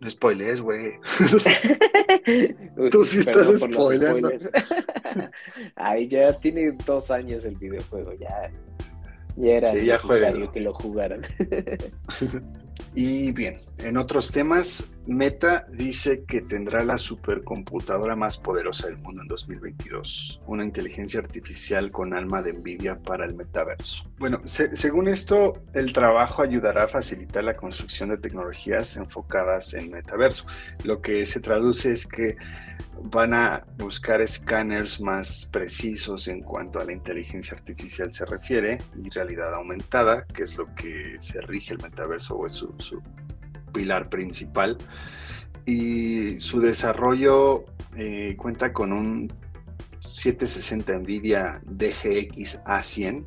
[0.00, 0.98] No spoilees, güey.
[2.90, 4.30] Tú sí estás spoileando.
[5.76, 8.50] Ay, ya tiene dos años el videojuego, ya,
[9.36, 11.22] ya era necesario que lo jugaran.
[12.94, 19.22] y bien, en otros temas, Meta dice que tendrá la supercomputadora más poderosa del mundo
[19.22, 24.10] en 2022, una inteligencia artificial con alma de envidia para el metaverso.
[24.18, 30.46] Bueno, según esto, el trabajo ayudará a facilitar la construcción de tecnologías enfocadas en metaverso.
[30.82, 32.36] Lo que se traduce es que
[33.02, 39.08] van a buscar escáneres más precisos en cuanto a la inteligencia artificial se refiere y
[39.10, 43.02] realidad aumentada, que es lo que se rige el metaverso o es su, su
[43.72, 44.78] pilar principal.
[45.64, 47.64] Y su desarrollo
[47.96, 49.32] eh, cuenta con un
[50.00, 53.24] 760 NVIDIA DGX A100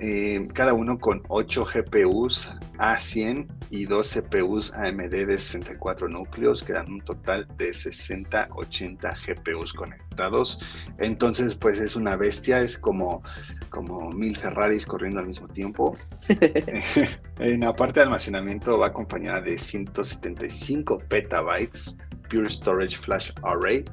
[0.00, 6.72] eh, cada uno con 8 GPUs A100 y 2 CPUs AMD de 64 núcleos, que
[6.72, 10.58] dan un total de 60-80 GPUs conectados.
[10.98, 13.22] Entonces, pues es una bestia, es como,
[13.70, 15.96] como mil Ferraris corriendo al mismo tiempo.
[17.38, 21.96] en la parte de almacenamiento va acompañada de 175 petabytes
[22.28, 23.84] Pure Storage Flash Array.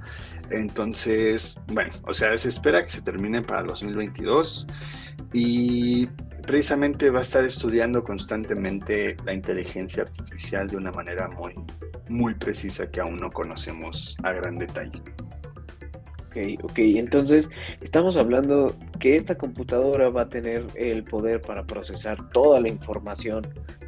[0.52, 4.68] Entonces, bueno, o sea, se espera que se termine para 2022
[5.34, 6.08] y
[6.46, 11.54] precisamente va a estar estudiando constantemente la inteligencia artificial de una manera muy,
[12.08, 15.02] muy precisa que aún no conocemos a gran detalle.
[16.30, 17.50] Ok, ok, entonces
[17.82, 23.42] estamos hablando que esta computadora va a tener el poder para procesar toda la información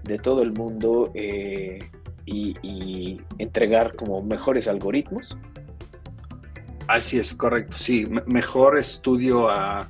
[0.03, 1.79] de todo el mundo eh,
[2.25, 5.37] y, entregar como mejores algoritmos.
[6.87, 9.89] Así es, correcto, sí, mejor estudio a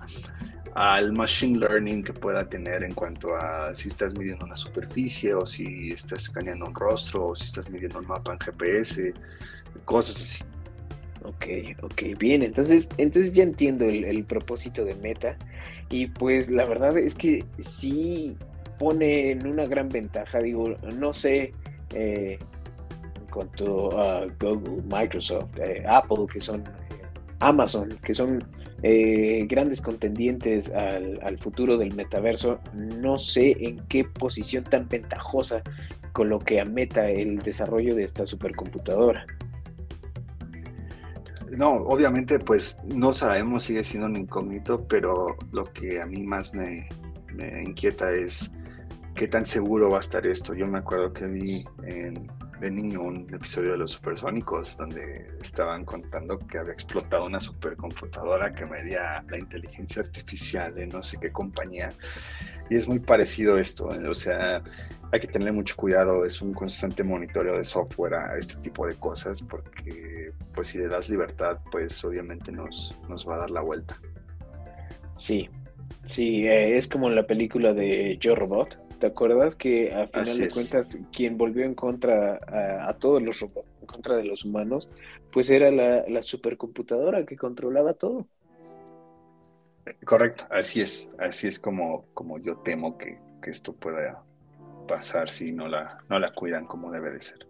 [0.78, 5.48] al machine learning que pueda tener en cuanto a si estás midiendo una superficie o
[5.48, 9.12] si estás escaneando un rostro o si estás midiendo un mapa en GPS,
[9.86, 10.44] cosas así.
[11.24, 11.46] Ok,
[11.82, 15.36] ok, bien, entonces, entonces ya entiendo el, propósito de Meta
[15.90, 18.38] y pues la verdad es que sí
[18.78, 21.54] pone en una gran ventaja, digo, no sé
[21.96, 22.38] eh,
[23.16, 26.64] en cuanto a Google, Microsoft, eh, Apple, que son
[27.40, 28.44] Amazon, que son
[28.84, 32.60] eh, grandes contendientes al, futuro del metaverso.
[32.74, 35.62] No sé en qué posición tan ventajosa
[36.14, 39.26] coloque a Meta el desarrollo de esta supercomputadora.
[41.50, 46.54] No, obviamente pues no sabemos, sigue siendo un incógnito, pero lo que a mí más
[46.54, 46.90] me,
[47.34, 48.52] me inquieta es
[49.16, 50.54] qué tan seguro va a estar esto.
[50.54, 51.66] Yo me acuerdo que vi
[52.60, 58.54] de niño un episodio de los supersónicos donde estaban contando que había explotado una supercomputadora
[58.54, 61.94] que medía la inteligencia artificial de no sé qué compañía.
[62.70, 64.62] Y es muy parecido esto, o sea,
[65.12, 68.96] hay que tenerle mucho cuidado, es un constante monitoreo de software a este tipo de
[68.96, 73.62] cosas porque pues si le das libertad, pues obviamente nos, nos va a dar la
[73.62, 74.00] vuelta.
[75.14, 75.50] Sí,
[76.06, 80.38] sí, eh, es como en la película de Yo Robot, ¿Te acuerdas que a final
[80.40, 82.40] de cuentas quien volvió en contra
[82.88, 84.90] a, todos los en contra de los humanos,
[85.32, 88.28] pues era la, supercomputadora que controlaba todo?
[90.04, 94.22] Correcto, así es, así es como, como yo temo que, esto pueda
[94.90, 97.48] pasar si no la, no la cuidan como debe de ser.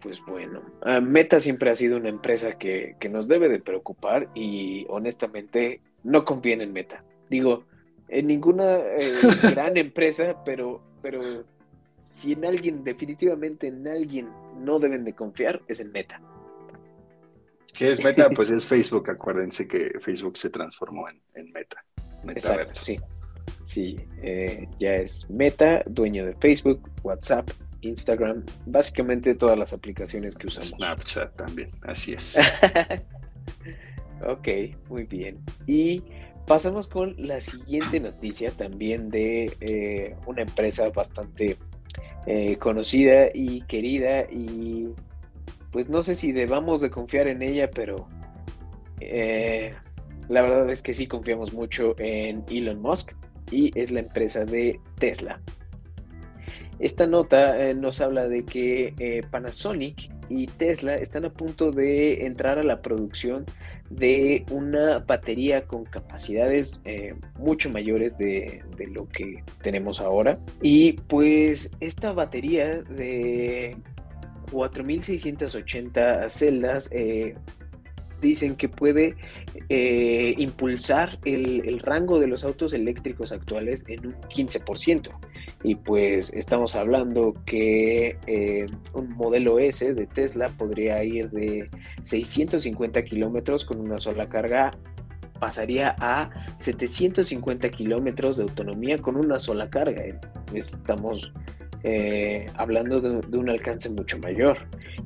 [0.00, 4.30] Pues bueno, ah, Meta siempre ha sido una empresa que, que nos debe de preocupar
[4.34, 7.04] y honestamente no conviene en Meta.
[7.28, 7.66] Digo,
[8.08, 9.12] en ninguna eh,
[9.50, 11.44] gran empresa, pero, pero
[11.98, 16.20] si en alguien, definitivamente en alguien no deben de confiar, es en Meta.
[17.76, 18.28] ¿Qué es Meta?
[18.34, 21.84] Pues es Facebook, acuérdense que Facebook se transformó en, Meta.
[22.28, 22.98] Exacto, sí.
[23.64, 30.46] Sí, eh, ya es Meta, dueño de Facebook, WhatsApp, Instagram, básicamente todas las aplicaciones que
[30.46, 30.70] usamos.
[30.70, 32.38] Snapchat también, así es.
[34.26, 34.48] ok,
[34.88, 35.40] muy bien.
[35.66, 36.02] Y
[36.46, 41.56] Pasamos con la siguiente noticia también de eh, una empresa bastante
[42.26, 44.88] eh, conocida y querida y
[45.70, 48.08] pues no sé si debamos de confiar en ella, pero
[49.00, 49.74] eh,
[50.28, 53.12] la verdad es que sí confiamos mucho en Elon Musk
[53.50, 55.40] y es la empresa de Tesla.
[56.78, 62.64] Esta nota nos habla de que Panasonic y Tesla están a punto de entrar a
[62.64, 63.46] la producción
[63.90, 70.38] de una batería con capacidades eh, mucho mayores de, lo que tenemos ahora.
[70.62, 73.76] Y pues esta batería de
[74.50, 77.34] 4680 celdas eh,
[78.24, 79.16] dicen que puede
[79.68, 85.10] eh, impulsar el, rango de los autos eléctricos actuales en un 15%.
[85.62, 91.68] Y pues estamos hablando que eh, un modelo S de Tesla podría ir de
[92.02, 94.72] 650 kilómetros con una sola carga
[95.38, 100.02] pasaría a 750 kilómetros de autonomía con una sola carga.
[100.54, 101.32] Estamos
[101.82, 104.56] eh, hablando de, un alcance mucho mayor.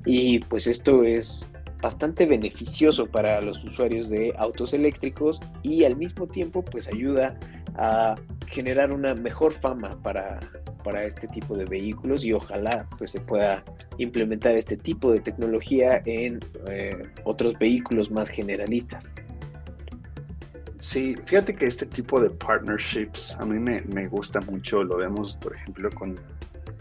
[0.04, 1.50] Y pues esto es
[1.80, 7.38] bastante beneficioso para los usuarios de autos eléctricos y al mismo tiempo pues ayuda
[7.76, 8.14] a
[8.46, 10.40] generar una mejor fama para,
[10.82, 13.62] para este tipo de vehículos y ojalá pues se pueda
[13.98, 19.14] implementar este tipo de tecnología en eh, otros vehículos más generalistas.
[20.78, 25.36] Sí, fíjate que este tipo de partnerships a mí me, me gusta mucho, lo vemos
[25.36, 26.18] por ejemplo con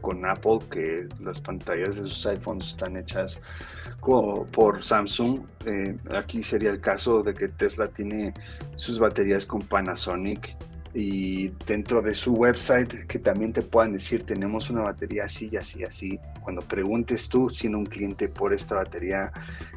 [0.01, 3.41] con Apple, que las pantallas de sus iPhones están hechas
[4.51, 5.41] por Samsung.
[5.65, 8.33] Eh, aquí sería el caso de que Tesla tiene
[8.75, 10.55] sus baterías con Panasonic
[10.93, 15.57] y dentro de su website que también te puedan decir tenemos una batería así y
[15.57, 19.31] así así cuando preguntes tú siendo un cliente por esta batería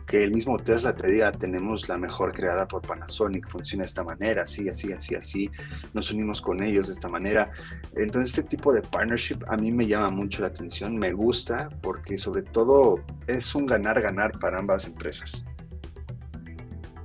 [0.07, 4.05] que el mismo Tesla te diga tenemos la mejor creada por Panasonic funciona de esta
[4.05, 5.51] manera así así así así
[5.93, 7.51] nos unimos con ellos de esta manera
[7.97, 12.19] entonces este tipo de partnership a mí me llama mucho la atención me gusta porque
[12.19, 15.45] sobre todo es un ganar ganar para ambas empresas.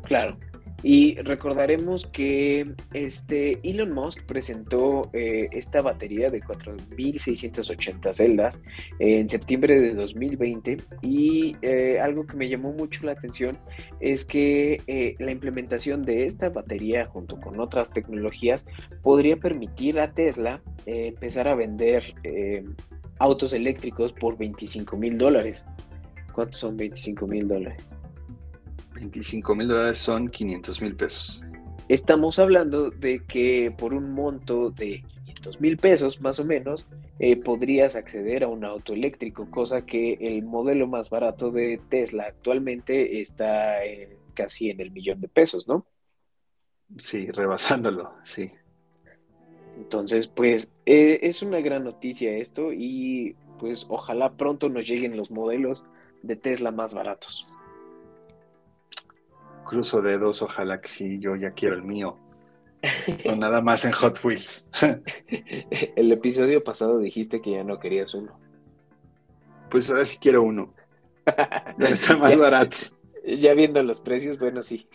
[0.04, 0.38] Claro
[0.84, 8.62] y recordaremos que este Elon Musk presentó eh, esta batería de 4.680 celdas
[9.00, 13.58] en septiembre de 2020 y eh, algo que me llamó mucho la atención
[14.00, 18.68] es que eh, la implementación de esta batería junto con otras tecnologías
[19.02, 22.14] podría permitir a Tesla empezar a vender
[23.18, 25.66] autos eléctricos por 25 mil dólares.
[26.32, 27.95] ¿Cuántos son 25 mil dólares?
[28.96, 31.46] 25 mil dólares son 500 mil pesos.
[31.88, 36.88] Estamos hablando de que por un monto de 500 mil pesos más o menos,
[37.20, 42.26] eh, podrías acceder a un auto eléctrico, cosa que el modelo más barato de Tesla
[42.28, 43.76] actualmente está
[44.34, 45.86] casi en el millón de pesos, ¿no?
[46.98, 48.52] Sí, rebasándolo, sí.
[49.78, 55.32] Entonces, pues eh, es una gran noticia esto y pues ojalá pronto nos lleguen los
[55.32, 55.84] modelos
[56.22, 57.46] de Tesla más baratos.
[59.66, 62.18] Cruzo dedos, ojalá que sí, yo ya quiero el mío.
[63.26, 64.68] o nada más en Hot Wheels.
[65.96, 68.40] el episodio pasado dijiste que ya no querías uno.
[69.70, 70.74] Pues ahora sí quiero uno.
[71.80, 72.96] Están más baratos.
[73.26, 74.88] Ya viendo los precios, bueno, sí.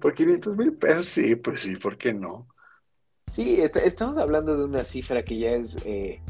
[0.00, 2.46] Por 500 mil pesos, sí, pues sí, ¿por qué no?
[3.32, 6.20] Sí, estamos hablando de una cifra que ya es eh,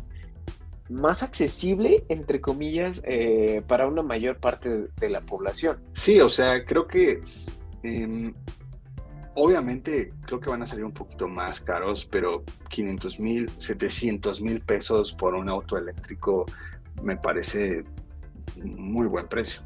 [0.88, 5.78] más accesible, entre comillas, eh, para una mayor parte de la población.
[5.92, 7.20] Sí, o sea, creo que
[7.82, 8.34] em,
[9.34, 14.60] obviamente creo que van a salir un poquito más caros, pero 500 mil, 700 mil
[14.60, 16.46] pesos por un auto eléctrico
[17.02, 17.84] me parece
[18.56, 19.62] muy buen precio.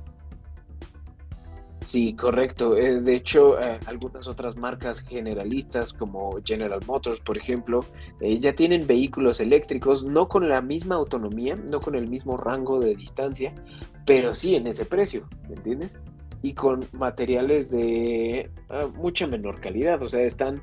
[1.84, 2.76] Sí, correcto.
[2.76, 7.80] Eh, de hecho, eh, algunas otras marcas generalistas como General Motors, por ejemplo,
[8.20, 12.80] eh, ya tienen vehículos eléctricos, no con la misma autonomía, no con el mismo rango
[12.80, 13.54] de distancia,
[14.04, 15.96] pero sí en ese precio, ¿me entiendes?
[16.42, 18.50] Y con materiales de
[18.94, 20.62] mucha menor calidad, o sea, están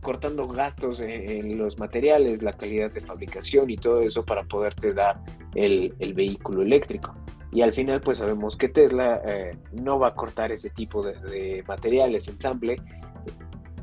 [0.00, 5.22] cortando gastos en, los materiales, la calidad de fabricación y todo eso para poderte dar
[5.54, 7.14] el vehículo eléctrico.
[7.54, 11.62] Y al final pues sabemos que Tesla eh, no va a cortar ese tipo de,
[11.68, 12.82] materiales, ensamble,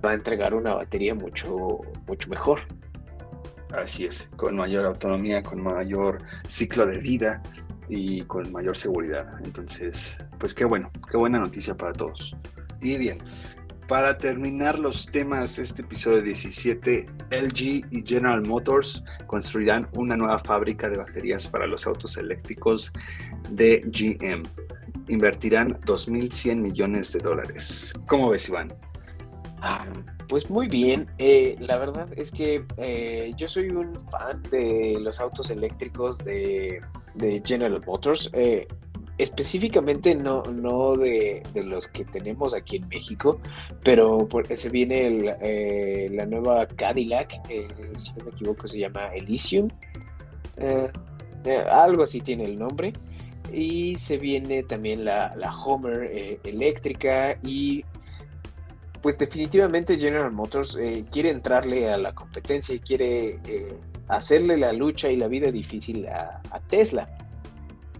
[0.03, 2.59] va a entregar una batería mucho, mucho mejor.
[3.73, 6.17] Así es, con mayor autonomía, con mayor
[6.49, 7.41] ciclo de vida
[7.87, 9.25] y con mayor seguridad.
[9.45, 12.35] Entonces, pues qué bueno, qué buena noticia para todos.
[12.81, 13.19] Y bien,
[13.91, 20.39] para terminar los temas de este episodio 17, LG y General Motors construirán una nueva
[20.39, 22.93] fábrica de baterías para los autos eléctricos
[23.49, 24.43] de GM.
[25.09, 27.91] Invertirán 2.100 millones de dólares.
[28.07, 28.73] ¿Cómo ves, Iván?
[29.59, 29.85] Ah,
[30.29, 31.07] pues muy bien.
[31.17, 36.79] Eh, la verdad es que eh, yo soy un fan de los autos eléctricos de,
[37.45, 38.29] General Motors.
[38.31, 38.69] Eh,
[39.17, 43.39] específicamente no, no de, los que tenemos aquí en México,
[43.83, 49.69] pero se viene eh, la nueva Cadillac, eh, si no me equivoco se llama Elysium,
[50.57, 50.89] eh,
[51.71, 52.93] algo así tiene el nombre,
[53.51, 57.83] y se viene también la, la Homer eléctrica y
[59.01, 60.77] pues definitivamente General Motors
[61.11, 63.39] quiere entrarle a la competencia y quiere
[64.07, 67.09] hacerle la lucha y la vida difícil a Tesla.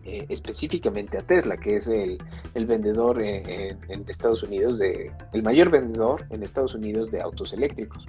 [0.03, 2.17] Eh, específicamente a Tesla, que es el,
[2.55, 8.07] vendedor en, Estados Unidos, de, el mayor vendedor en Estados Unidos de autos eléctricos.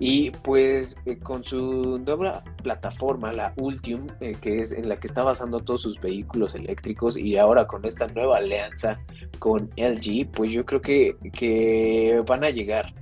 [0.00, 5.06] Y pues eh, con su nueva plataforma, la Ultium, eh, que es en la que
[5.06, 8.98] está basando todos sus vehículos eléctricos, y ahora con esta nueva alianza
[9.38, 12.92] con LG, pues yo creo que, que van a llegar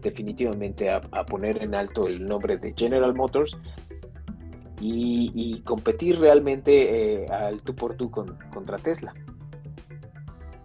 [0.00, 3.56] definitivamente a, poner en alto el nombre de General Motors
[4.86, 9.14] y, competir realmente eh, al tú por tú con, contra Tesla.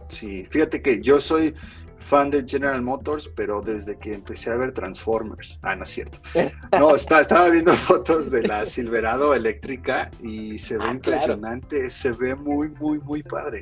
[0.07, 1.53] Sí, fíjate que yo soy
[1.99, 5.59] fan de General Motors, pero desde que empecé a ver Transformers.
[5.61, 6.19] Ah, no es cierto.
[6.77, 12.35] No, estaba viendo fotos de la Silverado eléctrica y se ve ah, impresionante, se ve
[12.35, 13.61] muy, muy, muy padre.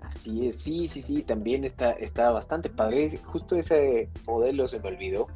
[0.00, 3.18] Así es, sí, sí, sí, también está, está bastante padre.
[3.24, 5.26] Justo ese modelo se me olvidó.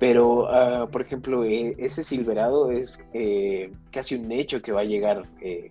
[0.00, 4.84] Pero, ah, por ejemplo, eh, ese Silverado es eh, casi un hecho que va a
[4.84, 5.70] llegar eh,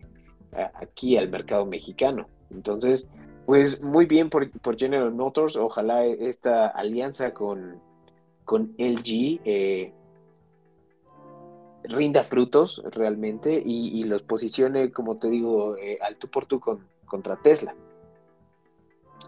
[0.76, 2.28] aquí al mercado mexicano.
[2.52, 3.10] Entonces,
[3.48, 5.58] pues muy bien por, General Motors.
[5.58, 7.82] Ojalá esta alianza con,
[8.46, 9.92] con LG
[11.86, 17.36] rinda frutos realmente y, los posicione, como te digo, al tú por tú con, contra
[17.38, 17.74] Tesla.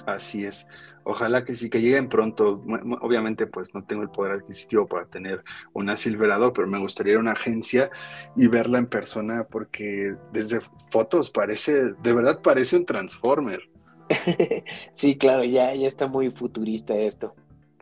[0.06, 0.68] Así es.
[1.04, 2.64] Ojalá que sí, que lleguen pronto.
[3.02, 7.18] Obviamente, pues no tengo el poder adquisitivo para tener una Silverado, pero me gustaría ir
[7.18, 7.90] a una agencia
[8.36, 10.62] y verla en persona porque desde
[10.92, 13.62] fotos parece, de verdad parece un Transformer.
[14.94, 17.36] sí, claro, ya, ya está muy futurista esto.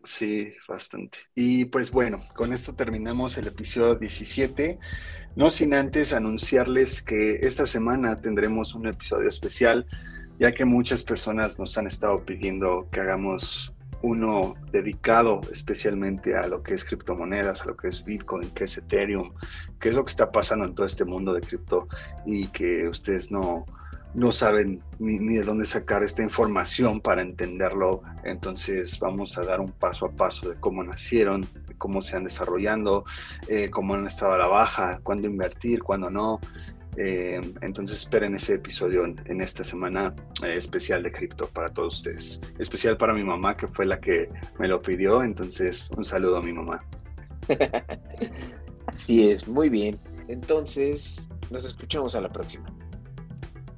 [0.03, 1.17] Sí, bastante.
[1.35, 4.79] Y pues bueno, con esto terminamos el episodio 17.
[5.35, 9.85] No sin antes anunciarles que esta semana tendremos un episodio especial
[10.39, 16.63] ya que muchas personas nos han estado pidiendo que hagamos uno dedicado especialmente a lo
[16.63, 19.33] que es criptomonedas, a lo que es Bitcoin, que es Ethereum,
[19.79, 21.87] que es lo que está pasando en todo este mundo de cripto
[22.25, 23.65] y que ustedes no,
[24.13, 28.01] no saben ni, de dónde sacar esta información para entenderlo.
[28.23, 31.45] Entonces vamos a dar un paso a paso de cómo nacieron,
[31.77, 33.03] cómo se han desarrollando,
[33.47, 36.39] eh, cómo han estado a la baja, cuándo invertir, cuándo no.
[37.01, 42.41] Eh, entonces esperen ese episodio en, esta semana eh, especial de cripto para todos ustedes.
[42.59, 44.29] Especial para mi mamá, que fue la que
[44.59, 45.23] me lo pidió.
[45.23, 46.83] Entonces, un saludo a mi mamá.
[48.87, 49.97] Así es, muy bien.
[50.27, 52.65] Entonces, nos escuchamos a la próxima.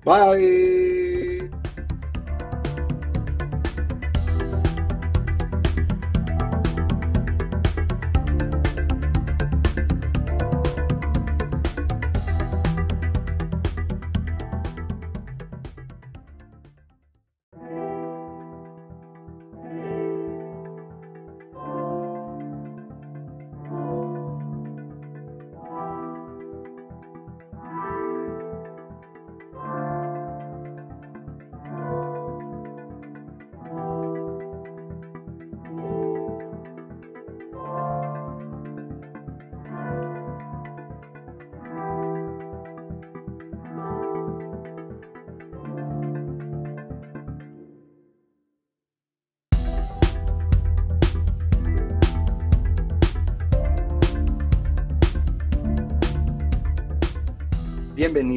[0.03, 1.10] Bye.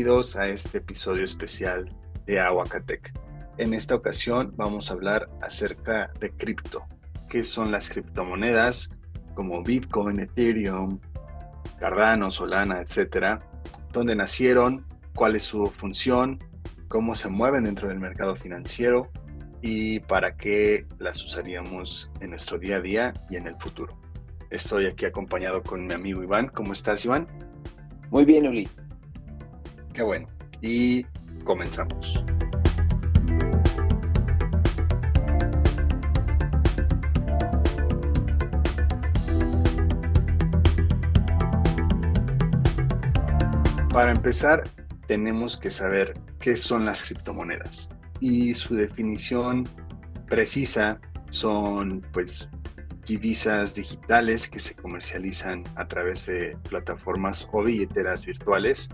[0.05, 1.89] Bienvenidos a este episodio especial
[2.27, 3.19] de Aguacatec.
[3.57, 6.85] En esta ocasión vamos a hablar acerca de cripto.
[7.31, 8.91] ¿Qué son las criptomonedas
[9.35, 11.01] como Bitcoin, Ethereum,
[11.79, 13.41] Cardano, Solana, etcétera?
[13.95, 14.85] ¿Dónde nacieron?
[15.15, 16.39] ¿Cuál es su función?
[16.89, 19.09] ¿Cómo se mueven dentro del mercado financiero?
[19.63, 23.99] ¿Y para qué las usaríamos en nuestro día a día y en el futuro?
[24.51, 26.49] Estoy aquí acompañado con mi amigo Iván.
[26.49, 27.27] ¿Cómo estás, Iván?
[28.11, 28.69] Muy bien, Uli.
[29.95, 30.27] Qué bueno.
[30.61, 31.05] Y
[31.45, 32.25] comenzamos.
[43.91, 44.65] Para empezar,
[45.07, 47.89] tenemos que saber qué son las criptomonedas
[48.19, 49.69] y su definición
[50.27, 52.49] precisa son pues
[53.07, 58.89] divisas digitales que se comercializan a través de plataformas o billeteras virtuales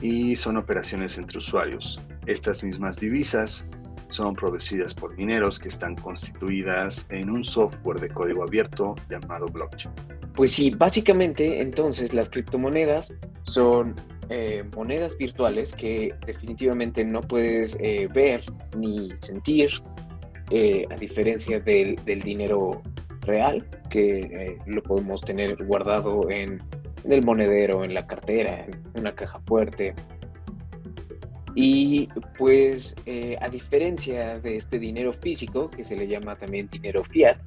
[0.00, 2.00] y son operaciones entre usuarios.
[2.26, 3.64] Estas mismas divisas
[4.08, 9.94] son producidas por mineros que están constituidas en un software de código abierto llamado blockchain.
[10.34, 13.94] Pues sí, básicamente entonces las criptomonedas son
[14.28, 18.42] eh, monedas virtuales que definitivamente no puedes eh, ver
[18.76, 19.70] ni sentir,
[20.50, 22.82] eh, a diferencia del, del, dinero
[23.22, 26.58] real, que lo podemos tener guardado en
[27.06, 29.94] en el monedero, en la cartera, en una caja fuerte.
[31.54, 37.02] Y pues eh, a diferencia de este dinero físico, que se le llama también dinero
[37.04, 37.38] fiat,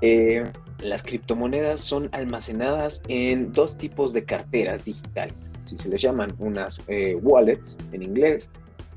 [0.00, 0.44] eh,
[0.80, 6.82] las criptomonedas son almacenadas en dos tipos de carteras digitales, si se les llaman unas
[6.88, 8.50] eh, wallets en inglés,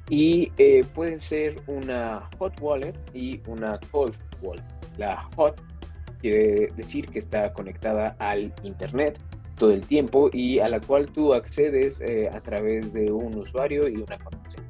[0.10, 0.52] y
[0.94, 4.64] pueden ser una hot wallet y una cold wallet.
[4.98, 5.62] La hot
[6.20, 9.20] quiere decir que está conectada al Internet
[9.62, 13.88] todo el tiempo y a la cual tú accedes eh, a través de un usuario
[13.88, 14.68] y una contraseña.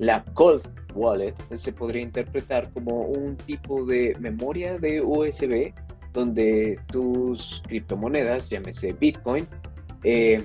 [0.00, 5.72] La Cold Wallet se podría interpretar como un tipo de memoria de USB
[6.12, 9.46] donde tus criptomonedas, llámese Bitcoin,
[10.02, 10.44] eh,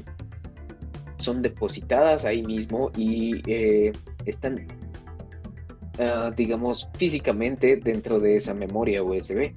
[1.17, 3.91] son depositadas ahí mismo y eh,
[4.26, 4.67] están,
[5.97, 9.55] ah, digamos, físicamente dentro de esa memoria USB.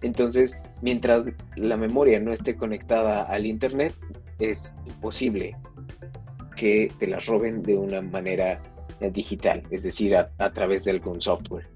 [0.00, 1.26] Entonces, mientras
[1.56, 3.94] la memoria no esté conectada al Internet,
[4.38, 5.56] es imposible
[6.56, 8.60] que te las roben de una manera
[9.00, 11.66] eh, digital, es decir, a, través de algún software.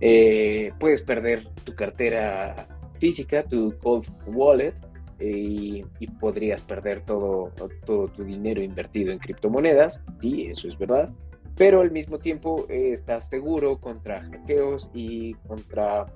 [0.00, 2.68] Eh, puedes perder tu cartera
[2.98, 4.74] física, tu cold wallet,
[5.18, 5.82] y,
[6.20, 7.50] podrías perder todo,
[7.86, 11.10] todo tu dinero invertido en criptomonedas, sí, eso es verdad,
[11.56, 16.06] pero al mismo tiempo eh, estás seguro contra hackeos y contra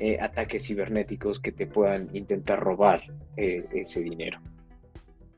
[0.00, 3.02] eh, ataques cibernéticos que te puedan intentar robar
[3.36, 4.40] eh, ese dinero.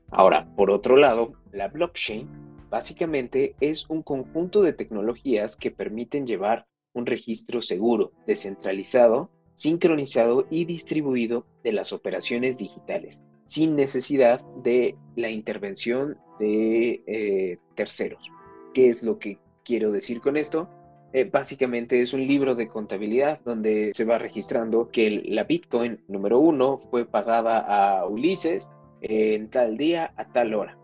[0.09, 2.27] Ahora, por otro lado, la blockchain
[2.69, 10.65] básicamente es un conjunto de tecnologías que permiten llevar un registro seguro, descentralizado, sincronizado y
[10.65, 18.31] distribuido de las operaciones digitales, sin necesidad de la intervención de eh, terceros.
[18.73, 20.69] ¿Qué es lo que quiero decir con esto?
[21.13, 26.39] Eh, básicamente es un libro de contabilidad donde se va registrando que la Bitcoin número
[26.39, 28.69] uno fue pagada a Ulises
[29.01, 30.77] en tal día a tal hora.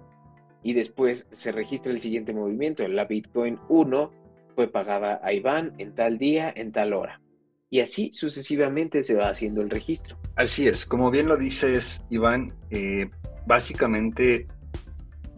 [0.63, 2.88] Y después se registra el siguiente movimiento.
[2.88, 4.11] La Bitcoin 1
[4.55, 7.21] fue pagada a Iván en tal día, en tal hora.
[7.69, 10.17] Y así sucesivamente se va haciendo el registro.
[10.36, 13.09] Así es, como bien lo dices, Iván, eh,
[13.45, 14.47] básicamente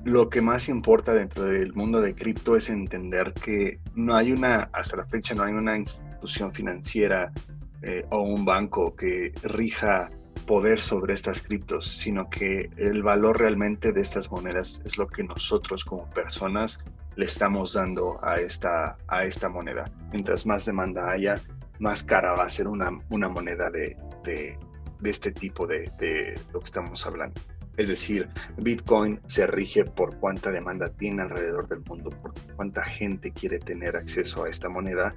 [0.06, 4.70] lo que más importa dentro del mundo de cripto es entender que no hay una,
[4.72, 7.34] hasta la fecha no hay una institución financiera
[7.82, 10.12] eh, o un banco que rija
[10.46, 15.24] poder sobre estas criptos, sino que el valor realmente de estas monedas es lo que
[15.24, 16.86] nosotros como personas
[17.16, 19.90] le estamos dando a esta, a esta moneda.
[20.12, 21.42] Mientras más demanda haya,
[21.80, 24.56] más cara va a ser una, una moneda de, de,
[25.04, 27.42] este tipo de, de lo que estamos hablando.
[27.78, 33.32] Es decir, Bitcoin se rige por cuánta demanda tiene alrededor del mundo, por cuánta gente
[33.32, 35.16] quiere tener acceso a esta moneda.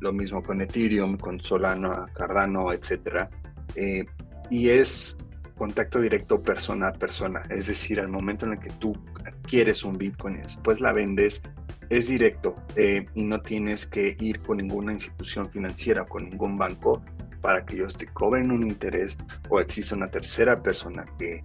[0.00, 3.28] Lo mismo con Ethereum, con Solana, Cardano, etc.
[3.74, 4.06] Eh,
[4.50, 5.16] y es
[5.56, 7.42] contacto directo persona a persona.
[7.50, 8.94] Es decir, al momento en el que tú
[9.26, 11.42] adquieres un Bitcoin y después la vendes,
[11.90, 17.02] es directo eh, y no tienes que ir con ninguna institución financiera, con ningún banco
[17.40, 19.16] para que ellos te cobren un interés
[19.48, 21.42] o exista una tercera persona que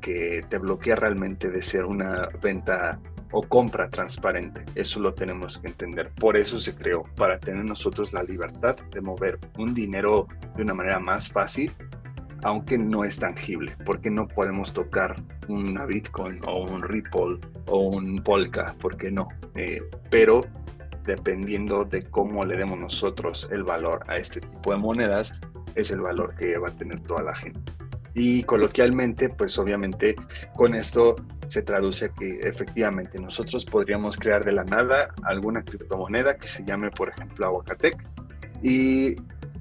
[0.00, 2.98] que te bloquea realmente de ser una venta
[3.32, 4.64] o compra transparente.
[4.74, 6.12] Eso lo tenemos que entender.
[6.12, 10.74] Por eso se creó, para tener nosotros la libertad de mover un dinero de una
[10.74, 11.72] manera más fácil
[12.42, 15.16] aunque no es tangible, porque no podemos tocar
[15.48, 19.28] una Bitcoin o un Ripple o un Polka, porque no.
[19.54, 20.42] Eh, pero
[21.04, 25.34] dependiendo de cómo le demos nosotros el valor a este tipo de monedas,
[25.74, 27.60] es el valor que va a tener toda la gente.
[28.18, 30.16] Y coloquialmente, pues obviamente
[30.54, 31.16] con esto
[31.48, 36.90] se traduce que efectivamente nosotros podríamos crear de la nada alguna criptomoneda que se llame,
[36.90, 38.02] por ejemplo, Aguacatec.
[38.62, 39.16] Y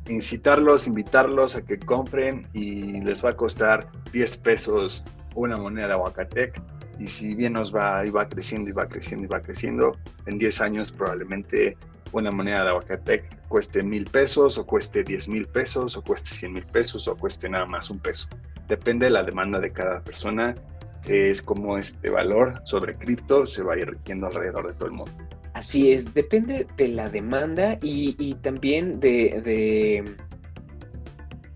[0.08, 5.04] incitarlos, invitarlos a que compren y les va a costar 10 pesos
[5.36, 6.62] una moneda de Aguacatec.
[6.98, 9.98] Y si bien nos va y va creciendo y va creciendo y va creciendo,
[10.28, 11.76] en 10 años probablemente
[12.12, 16.54] una moneda de Aguacatec cueste mil pesos o cueste 10 mil pesos o cueste 100
[16.54, 18.28] mil pesos o cueste nada más un peso.
[18.68, 20.56] Depende de la demanda de cada persona,
[21.04, 24.94] que es como este valor sobre cripto se va a ir alrededor de todo el
[24.94, 25.12] mundo.
[25.54, 30.04] Así es, depende de la demanda y, también de,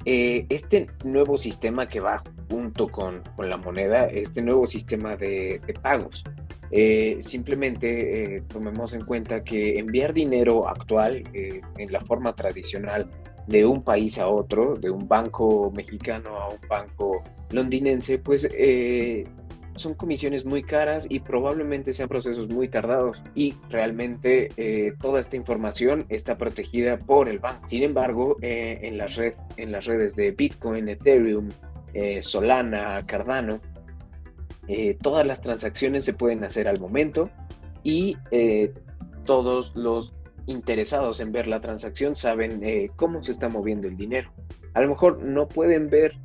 [0.05, 6.23] eh, este nuevo sistema que va junto con, la moneda, este nuevo sistema de, pagos.
[6.71, 13.09] Eh, simplemente eh, tomemos en cuenta que enviar dinero actual en la forma tradicional
[13.47, 18.47] de un país a otro, de un banco mexicano a un banco londinense, pues
[19.79, 25.37] son comisiones muy caras y probablemente sean procesos muy tardados y realmente eh, toda esta
[25.37, 27.67] información está protegida por el banco.
[27.67, 31.49] Sin embargo, eh, en, las red, en las redes de Bitcoin, Ethereum,
[31.93, 33.61] eh, Solana, Cardano,
[35.01, 37.31] todas las transacciones se pueden hacer al momento
[37.81, 38.17] y
[39.25, 40.13] todos los
[40.45, 42.61] interesados en ver la transacción saben
[42.95, 44.31] cómo se está moviendo el dinero.
[44.75, 46.19] A lo mejor no pueden ver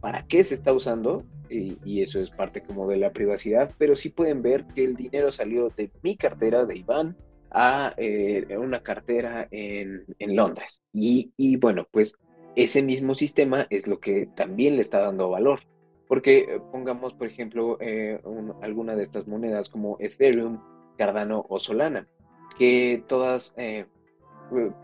[0.00, 4.10] para qué se está usando, y, eso es parte como de la privacidad, pero sí
[4.10, 7.16] pueden ver que el dinero salió de mi cartera, de Iván,
[7.50, 10.82] a eh, una cartera en, Londres.
[10.92, 12.18] Y, bueno, pues
[12.56, 15.60] ese mismo sistema es lo que también le está dando valor.
[16.06, 18.20] Porque eh, pongamos, por ejemplo, eh,
[18.62, 20.60] alguna de estas monedas como Ethereum,
[20.96, 22.08] Cardano o Solana,
[22.58, 23.54] que todas,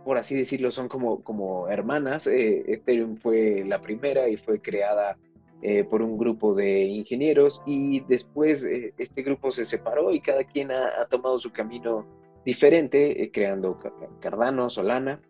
[0.05, 2.29] por así decirlo, son como, como hermanas.
[2.29, 5.17] Ethereum fue la primera y fue creada
[5.67, 10.45] eh, por un grupo de ingenieros y después eh, este grupo se separó y cada
[10.45, 12.07] quien ha, tomado su camino
[12.45, 13.79] diferente, eh, creando
[14.21, 15.23] Cardano, Solana.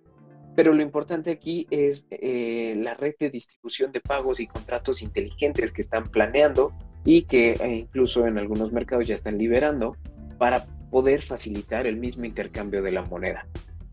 [0.57, 5.81] Pero lo importante aquí es la red de distribución de pagos y contratos inteligentes que
[5.81, 6.73] están planeando
[7.05, 9.97] y que incluso en algunos mercados ya están liberando
[10.39, 13.47] para poder facilitar el mismo intercambio de la moneda.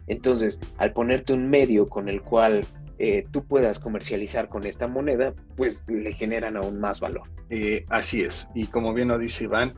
[0.07, 2.61] Entonces, al ponerte un medio con el cual
[2.99, 7.23] eh, tú puedas comercializar con esta moneda, pues le generan aún más valor.
[7.49, 8.47] Eh, así es.
[8.53, 9.73] Y como bien lo dice Iván,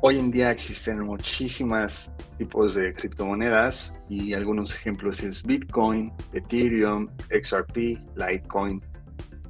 [0.00, 7.98] hoy en día existen muchísimas tipos de criptomonedas y algunos ejemplos es Bitcoin, Ethereum, XRP,
[8.16, 8.82] Litecoin,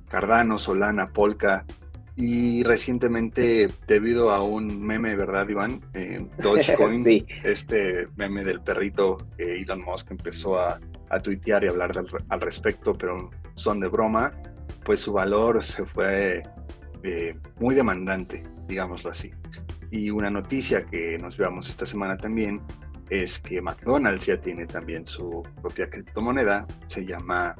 [0.09, 1.64] Cardano, Solana, Polka.
[2.16, 5.80] Y recientemente, debido a un meme, ¿verdad, Iván?
[5.94, 7.24] Eh, Dogecoin, sí.
[7.44, 10.80] este meme del perrito que Elon Musk empezó a
[11.11, 11.92] a tuitear y hablar
[12.28, 14.32] al respecto, pero son de broma,
[14.84, 16.42] pues su valor se fue
[17.03, 19.32] eh, muy demandante, digámoslo así.
[19.91, 22.61] Y una noticia que nos veamos esta semana también
[23.11, 27.57] es que McDonald's ya tiene también su propia criptomoneda, se llama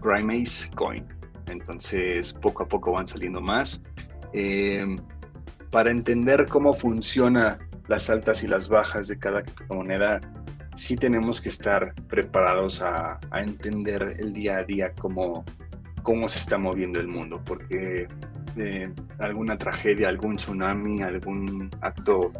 [0.00, 1.04] Grimace Coin.
[1.46, 3.82] Entonces, poco a poco van saliendo más.
[4.32, 4.96] Em,
[5.70, 7.58] para entender cómo funciona
[7.88, 10.20] las altas y las bajas de cada criptomoneda,
[10.76, 15.44] sí tenemos que estar preparados a, entender el día a día cómo,
[16.02, 18.08] cómo se está moviendo el mundo, porque
[18.56, 22.32] eh, alguna tragedia, algún tsunami, algún acto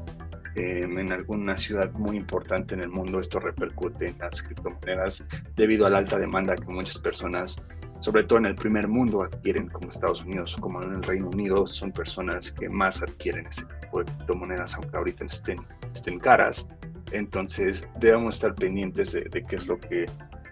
[0.55, 5.87] em, en alguna ciudad muy importante en el mundo, esto repercute en las criptomonedas debido
[5.87, 7.61] a la alta demanda que muchas personas,
[8.01, 11.67] sobre todo en el primer mundo, adquieren, como Estados Unidos como en el Reino Unido,
[11.67, 15.59] son personas que más adquieren este tipo de criptomonedas, aunque ahorita estén,
[15.95, 16.67] estén caras.
[17.12, 20.07] Entonces debemos estar pendientes de, qué es lo que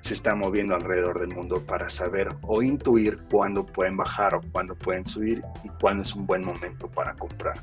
[0.05, 4.75] se está moviendo alrededor del mundo para saber o intuir cuándo pueden bajar o cuándo
[4.75, 7.57] pueden subir y cuándo es un buen momento para comprar.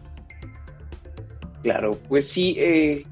[1.62, 3.06] Claro, pues sí, eh,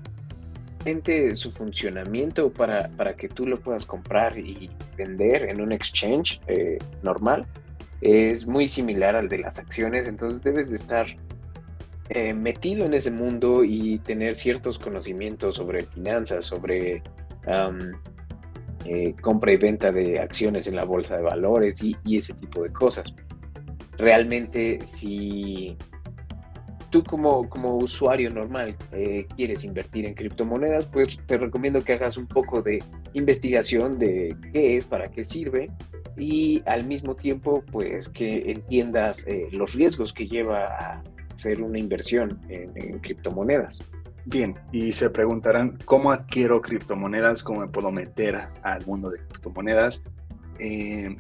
[1.34, 4.68] su funcionamiento para, para, que tú lo puedas comprar y
[4.98, 7.46] vender en un exchange eh, normal
[8.02, 11.06] es muy similar al de las acciones, entonces debes de estar
[12.10, 17.04] eh, metido en ese mundo y tener ciertos conocimientos sobre finanzas, sobre
[18.86, 22.72] eh, compra y venta de acciones en la bolsa de valores y, ese tipo de
[22.72, 23.14] cosas.
[23.98, 25.78] Realmente, si
[26.90, 32.18] tú como, como usuario normal eh, quieres invertir en criptomonedas, pues te recomiendo que hagas
[32.18, 35.70] un poco de investigación de qué es, para qué sirve
[36.18, 41.04] y al mismo tiempo pues que entiendas eh, los riesgos que lleva a
[41.34, 43.82] hacer una inversión en, criptomonedas.
[44.32, 47.42] Bien, y se preguntarán, ¿cómo adquiero criptomonedas?
[47.42, 50.04] ¿Cómo me puedo meter al mundo de criptomonedas?
[50.60, 51.18] Eh,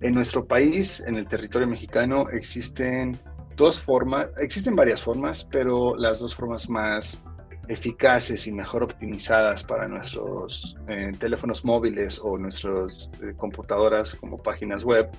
[0.00, 3.18] en nuestro país, en el territorio mexicano, existen
[3.56, 7.20] dos formas, existen varias formas, pero las dos formas más
[7.66, 14.84] eficaces y mejor optimizadas para nuestros eh, teléfonos móviles o nuestras eh, computadoras como páginas
[14.84, 15.10] web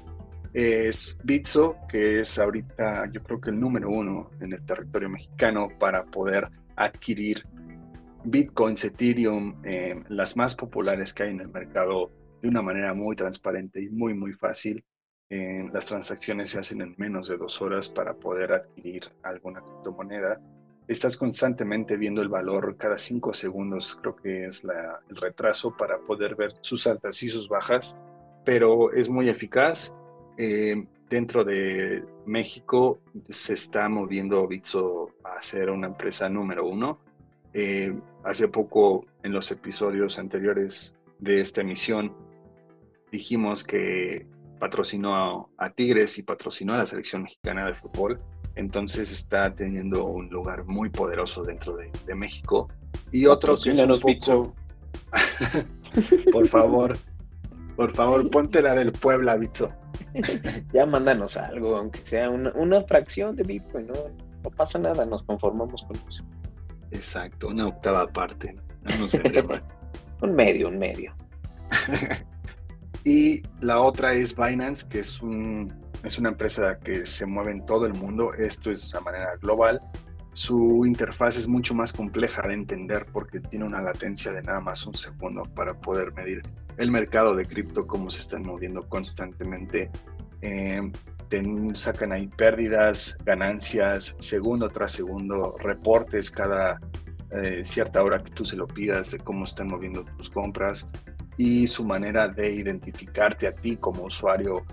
[0.53, 5.67] es Bitso, que es ahorita yo creo que el número uno en el territorio mexicano
[5.79, 7.45] para poder adquirir
[8.23, 12.11] bitcoins, Ethereum, eh, las más populares que hay en el mercado
[12.41, 14.83] de una manera muy transparente y muy muy fácil.
[15.29, 20.39] las transacciones se hacen en menos de dos horas para poder adquirir alguna criptomoneda
[20.87, 26.35] estás constantemente viendo el valor cada cinco segundos, creo que es el retraso para poder
[26.35, 27.97] ver sus altas y sus bajas,
[28.43, 29.93] pero es muy eficaz.
[30.37, 32.99] Eh, dentro de México
[33.29, 36.99] se está moviendo Bitso a ser una empresa número uno.
[37.53, 42.15] Eh, hace poco, en los episodios anteriores de esta emisión,
[43.11, 44.27] dijimos que
[44.59, 48.19] patrocinó a Tigres y patrocinó a la selección mexicana de fútbol
[48.55, 52.69] entonces está teniendo un lugar muy poderoso dentro de, México.
[53.11, 54.53] Y otro que es un poco...
[56.31, 56.97] por favor,
[57.75, 59.71] por favor, ponte la del Puebla, Bitso.
[60.73, 63.93] ya mándanos algo, aunque sea una, fracción de Bitcoin, ¿no?
[64.43, 66.23] No pasa nada, nos conformamos con eso.
[66.91, 69.13] Exacto, una octava parte, no nos
[70.21, 71.15] un medio, un medio.
[73.03, 75.73] y la otra es Binance, que es un
[76.03, 79.79] es una empresa que se mueve en todo el mundo, esto es a manera global.
[80.33, 84.85] Su interfaz es mucho más compleja de entender porque tiene una latencia de nada más
[84.85, 86.41] un segundo para poder medir
[86.77, 89.91] el mercado de cripto, cómo se están moviendo constantemente.
[90.41, 90.91] Eh,
[91.73, 96.79] sacan ahí pérdidas, ganancias, segundo tras segundo, reportes cada
[97.31, 100.87] eh, cierta hora que tú se lo pidas de cómo están moviendo tus compras
[101.37, 104.63] y su manera de identificarte a ti como usuario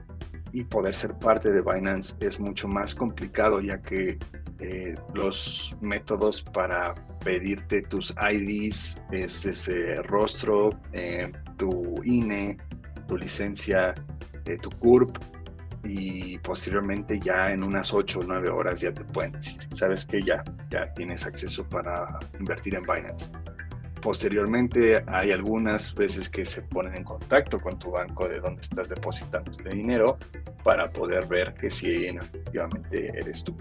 [0.53, 4.19] y poder ser parte de Binance es mucho más complicado ya que
[4.59, 6.95] eh, los métodos para
[7.25, 12.59] pedirte tus IDs es desde rostro, eh, tu INE,
[13.07, 13.95] tu licencia,
[14.45, 15.17] eh, tu CURP
[15.85, 20.23] y posteriormente ya en unas 8 o 9 horas ya te pueden decir, sabes que
[20.23, 23.31] ya, ya tienes acceso para invertir en Binance.
[24.01, 28.89] Posteriormente hay algunas veces que se ponen en contacto con tu banco de donde estás
[28.89, 30.19] depositando este dinero
[30.65, 33.57] para poder ver que si efectivamente eres tú.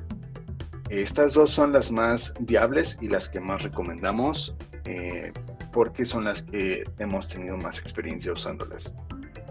[0.89, 4.55] Estas dos son las más viables y las que más recomendamos
[4.85, 5.31] eh,
[5.71, 8.95] porque son las que hemos tenido más experiencia usándolas.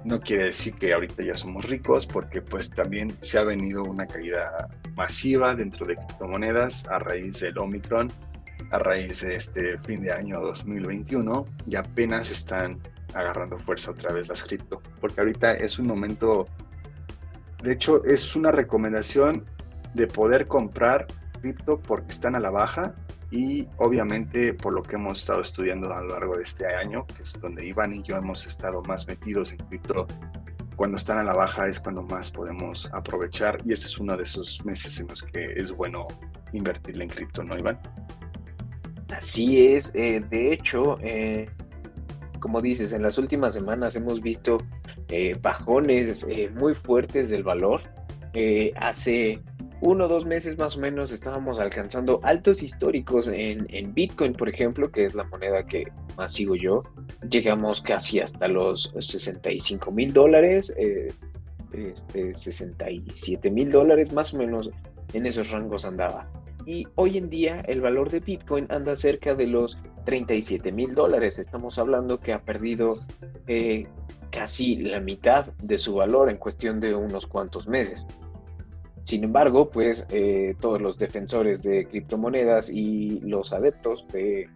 [0.08, 4.06] No quiere decir que ahorita ya somos ricos porque pues también se ha venido una
[4.06, 8.10] caída masiva dentro de criptomonedas a raíz del Omicron
[8.70, 12.78] a raíz de este fin de año 2021 y apenas están
[13.12, 16.46] agarrando fuerza otra vez las cripto, porque ahorita es un momento,
[17.62, 19.44] de hecho es una recomendación
[19.92, 21.06] de poder comprar
[21.42, 22.94] cripto porque están a la baja
[23.30, 27.22] y obviamente por lo que hemos estado estudiando a lo largo de este año, que
[27.22, 30.06] es donde Iván y yo hemos estado más metidos en cripto,
[30.76, 34.22] cuando están a la baja es cuando más podemos aprovechar y este es uno de
[34.22, 36.06] esos meses en los que es bueno
[36.52, 37.78] invertirle en cripto, ¿no, Iván?
[39.14, 41.50] Así es, eh, de hecho, eh,
[42.38, 44.58] como dices, en las últimas semanas hemos visto
[45.08, 47.82] eh, bajones muy fuertes del valor.
[48.76, 49.42] hace
[49.80, 54.90] uno o dos meses más o menos estábamos alcanzando altos históricos en, Bitcoin, por ejemplo,
[54.90, 55.84] que es la moneda que
[56.16, 56.82] más sigo yo.
[57.28, 64.70] Llegamos casi hasta los 65 mil dólares, este, 67 mil dólares, más o menos
[65.12, 66.28] en esos rangos andaba
[66.68, 71.38] y hoy en día el valor de Bitcoin anda cerca de los 37 mil dólares.
[71.38, 73.00] Estamos hablando que ha perdido
[73.46, 73.86] eh,
[74.30, 78.06] casi la mitad de su valor en cuestión de unos cuantos meses.
[79.08, 84.50] Sin embargo, pues eh, todos los defensores de criptomonedas y los adeptos de,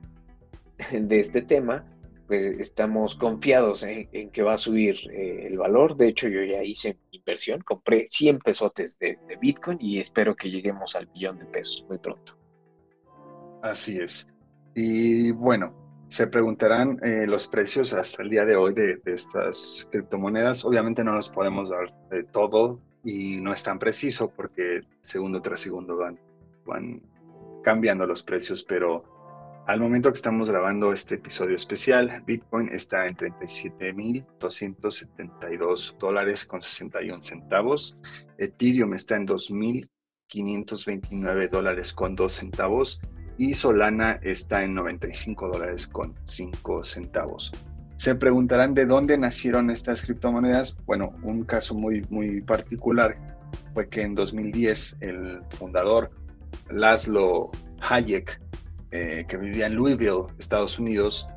[0.93, 1.87] de este tema
[2.27, 5.97] pues estamos confiados en, que va a subir eh, el valor.
[5.97, 10.97] De hecho, yo ya hice inversión, compré 100 pesotes de, Bitcoin y espero que lleguemos
[10.97, 12.37] al billón de pesos muy pronto.
[13.63, 14.29] Así es.
[14.75, 15.75] Y bueno,
[16.09, 20.63] se preguntarán eh, los precios hasta el día de hoy de, estas criptomonedas.
[20.67, 25.61] Obviamente no los podemos dar de todo y no es tan preciso porque segundo tras
[25.61, 26.19] segundo van,
[26.65, 27.03] van
[27.63, 29.05] cambiando los precios, pero
[29.65, 37.23] Al momento que estamos grabando este episodio especial, Bitcoin está en 37.272 dólares con 61
[37.23, 37.95] centavos.
[38.39, 43.01] Ethereum está en 2.529 dólares con 2 centavos.
[43.39, 47.53] Y Solana está en 95 dólares con 5 centavos.
[48.03, 50.77] Se preguntarán de dónde nacieron estas criptomonedas.
[50.87, 53.17] Bueno, un caso muy, muy particular
[53.75, 56.11] fue que en 2010 el fundador
[56.69, 58.41] Laszlo Hayek
[58.91, 61.29] eh, que vivía en Louisville, Estados Unidos,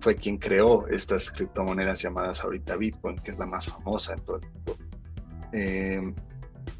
[0.00, 4.36] fue quien creó estas criptomonedas llamadas ahorita Bitcoin, que es la más famosa en todo
[4.36, 4.78] el mundo.
[5.52, 6.14] Eh,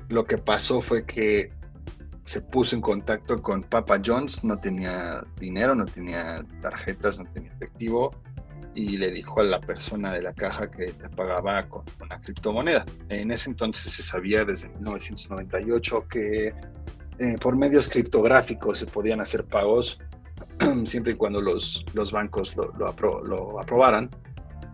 [0.09, 1.51] lo que pasó fue que
[2.25, 7.53] se puso en contacto con Papa John's, no tenía dinero, no tenía tarjetas, no tenía
[7.53, 8.13] efectivo,
[8.77, 12.85] y le dijo a la persona de la caja que te pagaba con una criptomoneda.
[13.09, 16.55] En ese entonces se sabía desde 1998 que
[17.19, 19.99] eh, por medios criptográficos se podían hacer pagos
[20.85, 22.71] siempre y cuando los, los bancos lo,
[23.23, 24.11] lo, aprobaran.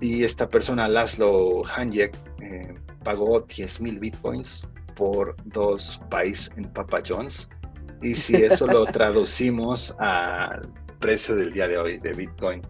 [0.01, 2.75] Y esta persona, Laszlo Hanjek, eh,
[3.05, 7.49] pagó 10 mil bitcoins por dos pies en Papa John's.
[8.03, 12.63] Y si eso lo traducimos al precio del día de hoy de Bitcoin,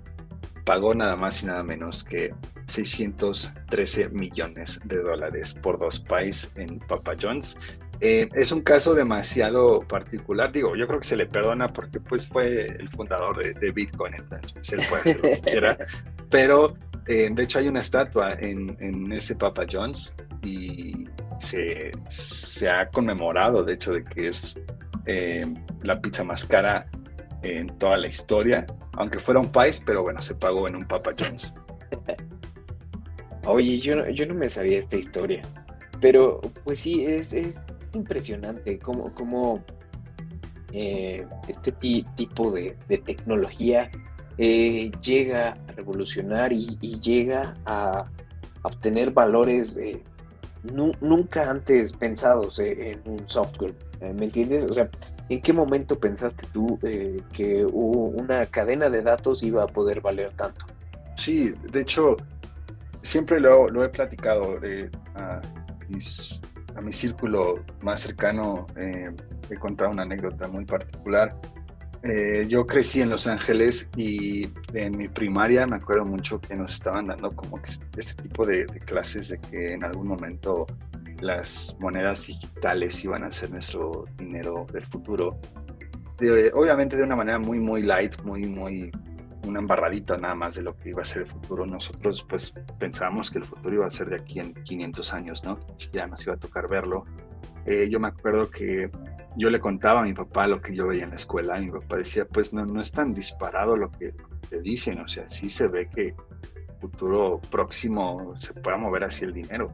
[0.64, 2.34] pagó nada más y nada menos que
[2.66, 7.56] 613 millones de dólares por dos pies en Papa John's.
[8.00, 12.26] Eh, es un caso demasiado particular, digo, yo creo que se le perdona porque pues
[12.26, 15.78] fue el fundador de, Bitcoin, entonces él puede hacer lo que quiera,
[16.30, 16.74] pero
[17.06, 21.06] eh, de hecho hay una estatua en, ese Papa John's y
[21.38, 21.92] se,
[22.68, 24.58] ha conmemorado, de hecho, de que es
[25.06, 25.46] eh,
[25.82, 26.88] la pizza más cara
[27.42, 31.12] en toda la historia, aunque fuera un país, pero bueno, se pagó en un Papa
[31.18, 31.52] John's.
[33.46, 35.42] Oye, yo, yo no me sabía esta historia,
[36.00, 37.62] pero pues sí, es, es
[37.92, 39.64] impresionante cómo, cómo
[40.72, 43.90] eh, este tipo de, tecnología
[44.38, 48.04] eh, llega a revolucionar y, llega a,
[48.62, 50.02] obtener valores eh,
[51.00, 53.74] nunca antes pensados en un software.
[54.00, 54.64] ¿Me entiendes?
[54.64, 54.88] O sea,
[55.28, 56.78] ¿en qué momento pensaste tú
[57.32, 60.66] que una cadena de datos iba a poder valer tanto?
[61.16, 62.16] Sí, de hecho,
[63.02, 64.58] siempre lo, he platicado
[65.14, 65.40] a
[65.88, 66.40] mis
[66.74, 69.10] a mi círculo más cercano eh,
[69.50, 71.36] he contado una anécdota muy particular.
[72.02, 76.72] Eh, yo crecí en Los Ángeles y en mi primaria me acuerdo mucho que nos
[76.72, 80.66] estaban dando como que este tipo de, clases de que en algún momento
[81.22, 85.38] las monedas digitales iban a ser nuestro dinero del futuro.
[86.54, 88.90] obviamente de una manera muy, muy light, muy, muy
[89.46, 91.66] una embarradita nada más de lo que iba a ser el futuro.
[91.66, 95.58] Nosotros pues pensamos que el futuro iba a ser de aquí en 500 años, ¿no?
[95.76, 97.04] Siquiera nos iba a tocar verlo.
[97.66, 98.90] Eh, yo me acuerdo que
[99.36, 101.72] yo le contaba a mi papá lo que yo veía en la escuela y mi
[101.72, 104.14] papá decía, pues no, no es tan disparado lo que
[104.48, 106.14] te dicen, o sea, sí se ve que
[106.82, 109.72] futuro próximo se pueda mover así el dinero.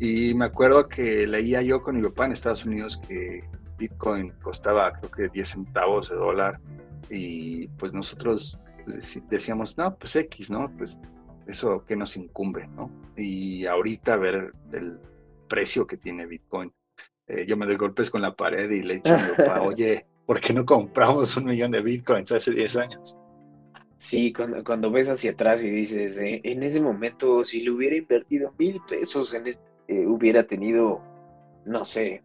[0.00, 3.44] Y me acuerdo que leía yo con mi papá en Estados Unidos que
[3.78, 6.60] Bitcoin costaba creo que 10 centavos de dólar
[7.08, 8.58] y pues nosotros
[9.30, 10.70] decíamos, no, pues X, ¿no?
[10.76, 10.98] Pues
[11.46, 12.90] eso que nos incumbe, ¿no?
[13.16, 14.98] Y ahorita ver el
[15.48, 16.72] precio que tiene Bitcoin.
[17.28, 19.14] Eh, yo me doy golpes con la pared y le he dicho
[19.62, 23.16] oye, ¿por qué no compramos un millón de Bitcoins hace 10 años?
[24.02, 28.52] Sí, cuando, ves hacia atrás y dices, eh, en ese momento, si le hubiera invertido
[28.58, 29.62] mil pesos, en este,
[30.08, 31.00] hubiera tenido,
[31.64, 32.24] no sé,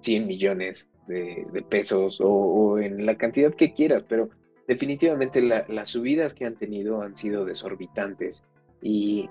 [0.00, 4.30] 100 millones de, pesos o, en la cantidad que quieras, pero
[4.66, 8.42] definitivamente las subidas que han tenido han sido desorbitantes
[8.82, 9.30] y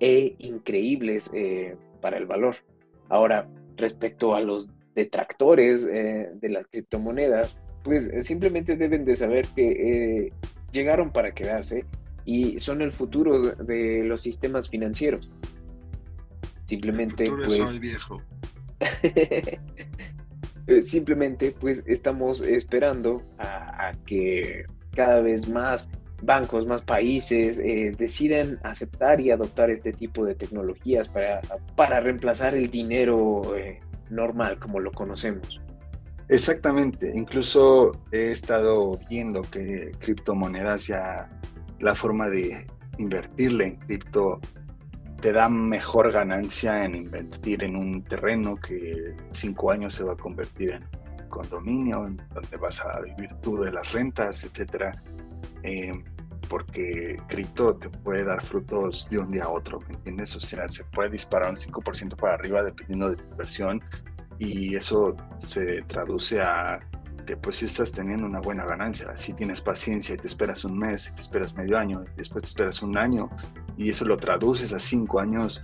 [0.00, 2.56] e increíbles eh, para el valor.
[3.08, 9.46] Ahora, respecto a los detractores eh, de las criptomonedas, pues eh, simplemente deben de saber
[9.54, 10.32] que
[10.72, 11.84] llegaron para quedarse
[12.24, 15.28] y son el futuro de, los sistemas financieros.
[16.66, 17.80] Simplemente, pues.
[17.80, 18.22] viejo.
[20.68, 24.64] Eh, simplemente pues estamos esperando a, que
[24.94, 25.90] cada vez más
[26.22, 31.40] bancos, más países eh, decidan aceptar y adoptar este tipo de tecnologías para,
[31.74, 35.60] para reemplazar el dinero eh, normal como lo conocemos.
[36.32, 41.28] Exactamente, incluso he estado viendo que criptomonedas ya
[41.78, 42.66] la forma de
[42.96, 44.40] invertirle en cripto
[45.20, 50.16] te da mejor ganancia en invertir en un terreno que cinco años se va a
[50.16, 54.92] convertir en condominio, en donde vas a vivir tú de las rentas, etcétera.
[55.62, 55.92] Eh,
[56.48, 60.34] porque cripto te puede dar frutos de un día a otro, ¿me entiendes?
[60.34, 63.82] O sea, se puede disparar un 5% para arriba dependiendo de tu inversión
[64.38, 66.80] y eso se traduce a
[67.24, 69.16] que pues si estás teniendo una buena ganancia.
[69.16, 72.48] Si tienes paciencia y te esperas un mes, te esperas medio año, y después te
[72.48, 73.30] esperas un año
[73.76, 75.62] y eso lo traduces a cinco años,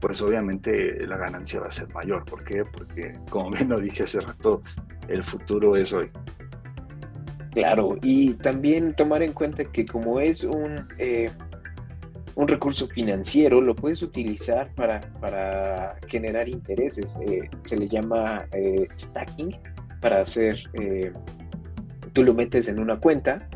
[0.00, 2.24] pues obviamente la ganancia va a ser mayor.
[2.24, 2.64] ¿Por qué?
[2.64, 4.62] Porque como bien lo dije hace rato,
[5.08, 6.10] el futuro es hoy.
[7.52, 11.30] Claro, y también tomar en cuenta que como es un, eh,
[12.36, 17.16] un recurso financiero, lo puedes utilizar para, para generar intereses.
[17.26, 19.58] Eh, se le llama eh, stacking
[20.00, 20.62] para hacer,
[22.12, 23.48] tú lo metes en una cuenta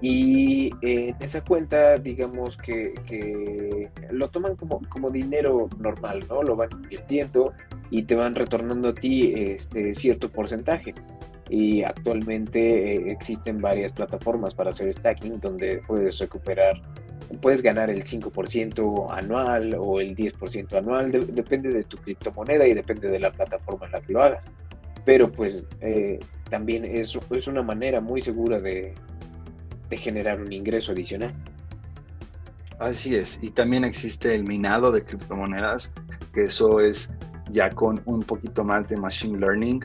[0.00, 6.42] y en esa cuenta, digamos que, que, lo toman como, como dinero normal, ¿no?
[6.42, 7.52] Lo van invirtiendo
[7.90, 10.94] y te van retornando a ti este cierto porcentaje
[11.50, 16.80] y actualmente eh, existen varias plataformas para hacer stacking donde puedes recuperar,
[17.40, 23.08] puedes ganar el 5% anual o el 10% anual, depende de tu criptomoneda y depende
[23.08, 24.48] de la plataforma en la que lo hagas.
[25.04, 26.18] Pero pues eh,
[26.48, 28.94] también es, es una manera muy segura de,
[29.88, 31.34] de generar un ingreso adicional.
[32.78, 35.92] Así es, y también existe el minado de criptomonedas,
[36.32, 37.10] que eso es
[37.50, 39.84] ya con un poquito más de machine learning,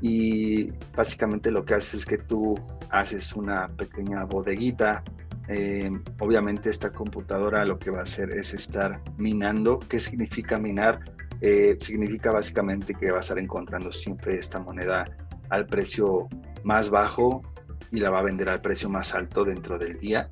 [0.00, 2.54] y básicamente lo que haces es que tú
[2.90, 5.04] haces una pequeña bodeguita.
[5.52, 5.90] Eh,
[6.20, 9.80] obviamente esta computadora lo que va a hacer es estar minando.
[9.80, 11.00] ¿Qué significa minar?
[11.40, 15.04] Eh, significa básicamente que va a estar encontrando siempre esta moneda
[15.48, 16.28] al precio
[16.62, 17.42] más bajo
[17.90, 20.28] y la va a vender al precio más alto dentro del día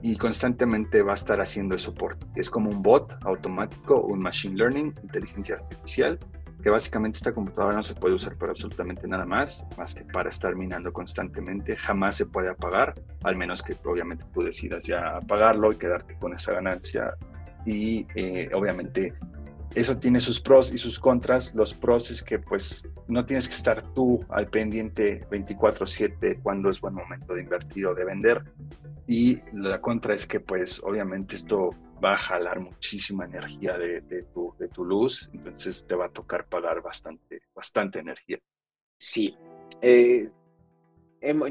[0.00, 2.26] y constantemente va a estar haciendo el soporte.
[2.34, 6.18] Es como un bot automático, un machine learning, inteligencia artificial,
[6.62, 10.28] que básicamente esta computadora no se puede usar para absolutamente nada más, más que para
[10.28, 11.76] estar minando constantemente.
[11.76, 16.34] Jamás se puede apagar, al menos que obviamente tú decidas ya apagarlo y quedarte con
[16.34, 17.14] esa ganancia.
[17.64, 19.14] Y eh, obviamente
[19.74, 21.54] eso tiene sus pros y sus contras.
[21.54, 26.80] Los pros es que pues no tienes que estar tú al pendiente 24/7 cuando es
[26.80, 28.44] buen momento de invertir o de vender.
[29.06, 31.70] Y la contra es que pues obviamente esto
[32.02, 34.00] va a jalar muchísima energía de,
[34.32, 38.38] tu, de tu luz, entonces te va a tocar pagar bastante, bastante energía.
[38.98, 39.36] Sí,
[39.80, 40.30] eh,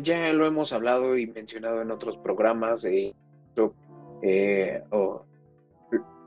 [0.01, 3.13] ya lo hemos hablado y mencionado en otros programas, eh,
[4.21, 4.83] eh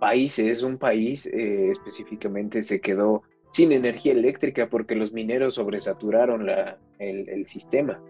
[0.03, 6.77] países, un país eh, específicamente se quedó sin energía eléctrica porque los mineros sobresaturaron la,
[6.99, 8.03] el, sistema.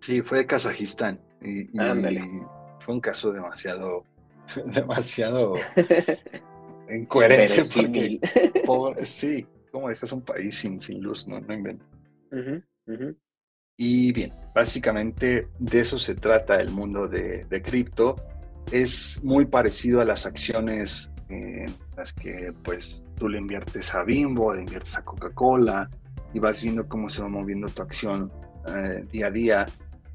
[0.00, 1.18] Sí, fue de Kazajistán.
[1.40, 1.70] Y,
[2.80, 4.04] fue un caso demasiado
[4.66, 5.54] demasiado
[6.90, 7.62] incoherente.
[9.04, 11.26] sí, como dejas un país sin, sin luz?
[11.26, 11.86] No, no inventes.
[13.76, 18.16] Y bien, básicamente de eso se trata el mundo de, de cripto.
[18.72, 24.54] Es muy parecido a las acciones en las que pues tú le inviertes a Bimbo,
[24.54, 25.90] le inviertes a Coca-Cola
[26.32, 28.30] y vas viendo cómo se va moviendo tu acción
[28.68, 29.66] eh, día a día.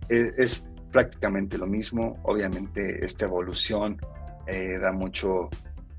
[0.09, 2.19] E, es prácticamente lo mismo.
[2.23, 3.97] Obviamente esta evolución
[4.47, 5.49] eh, da mucho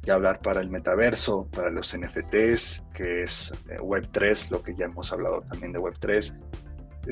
[0.02, 4.86] que hablar para el metaverso, para los NFTs, que es eh, Web3, lo que ya
[4.86, 6.38] hemos hablado también de Web3.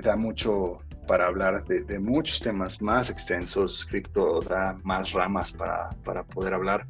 [0.03, 3.87] Da mucho para hablar de, muchos temas más extensos.
[3.87, 6.87] Cripto da más ramas para, para poder hablar,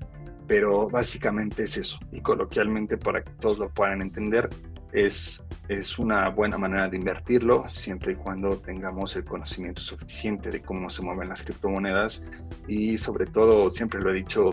[0.47, 1.99] pero básicamente es eso.
[2.13, 4.49] Y coloquialmente, para que todos lo puedan entender,
[4.93, 10.61] es, es una buena manera de invertirlo siempre y cuando tengamos el conocimiento suficiente de
[10.61, 12.23] cómo se mueven las criptomonedas
[12.67, 14.51] y sobre todo, siempre lo he dicho,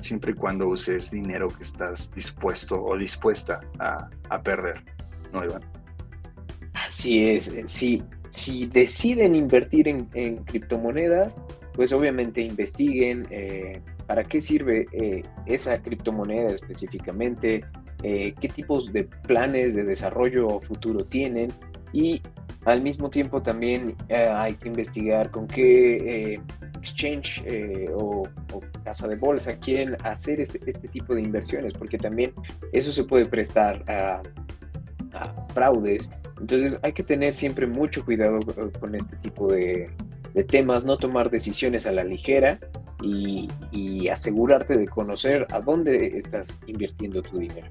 [0.00, 4.84] siempre y cuando uses dinero que estás dispuesto o dispuesta a, a perder,
[5.32, 5.62] ¿no, Iván?
[6.74, 11.36] Así es, eh, si, si deciden invertir en, en criptomonedas,
[11.74, 17.64] pues obviamente investiguen eh, para qué sirve eh, esa criptomoneda específicamente,
[18.02, 21.50] eh, qué tipos de planes de desarrollo futuro tienen
[21.92, 22.22] y
[22.64, 26.40] al mismo tiempo también eh, hay que investigar con qué eh,
[26.76, 27.42] exchange
[27.94, 28.22] o,
[28.84, 32.32] casa de bolsa quieren hacer este, este, tipo de inversiones, porque también
[32.72, 34.22] eso se puede prestar a,
[35.52, 36.10] fraudes.
[36.40, 38.38] Entonces hay que tener siempre mucho cuidado
[38.78, 39.90] con este tipo de,
[40.34, 42.60] de temas, no tomar decisiones a la ligera
[43.02, 47.68] y, asegurarte de conocer a dónde estás invirtiendo tu dinero.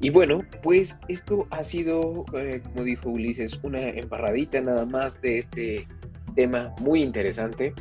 [0.00, 5.38] Y bueno, pues esto ha sido, eh, como dijo Ulises, una embarradita nada más de
[5.38, 5.86] este
[6.34, 7.74] tema muy interesante.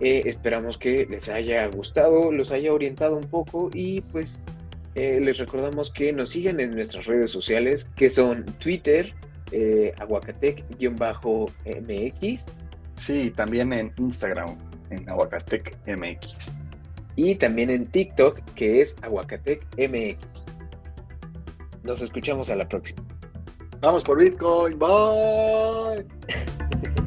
[0.00, 4.42] Eh, esperamos que les haya gustado, los haya orientado un poco y pues
[4.94, 9.14] eh, les recordamos que nos sigan en nuestras redes sociales que son Twitter,
[9.98, 12.46] aguacatec-mx.
[12.96, 14.56] Sí, también en Instagram,
[14.90, 16.56] en Aguacatec MX.
[17.16, 20.44] Y también en TikTok, que es Aguacatec MX.
[21.82, 23.02] Nos escuchamos a la próxima.
[23.80, 24.78] Vamos por Bitcoin.
[24.78, 26.06] Bye.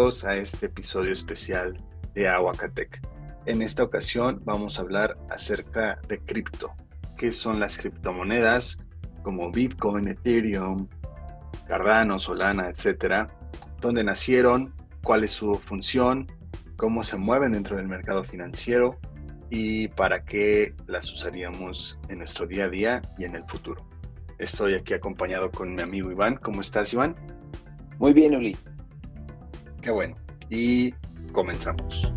[0.00, 1.78] Bienvenidos a este episodio especial
[2.14, 3.02] de Aguacatec.
[3.44, 6.72] En esta ocasión vamos a hablar acerca de cripto,
[7.18, 8.78] qué son las criptomonedas
[9.22, 10.88] como Bitcoin, Ethereum,
[11.68, 13.28] Cardano, Solana, etcétera,
[13.82, 14.72] dónde nacieron,
[15.04, 16.26] cuál es su función,
[16.78, 18.98] cómo se mueven dentro del mercado financiero
[19.50, 23.86] y para qué las usaríamos en nuestro día a día y en el futuro.
[24.38, 26.36] Estoy aquí acompañado con mi amigo Iván.
[26.36, 27.14] ¿Cómo estás, Iván?
[27.98, 28.56] Muy bien, Uli.
[29.80, 30.14] Qué bueno.
[30.48, 30.92] Y
[31.32, 32.12] comenzamos.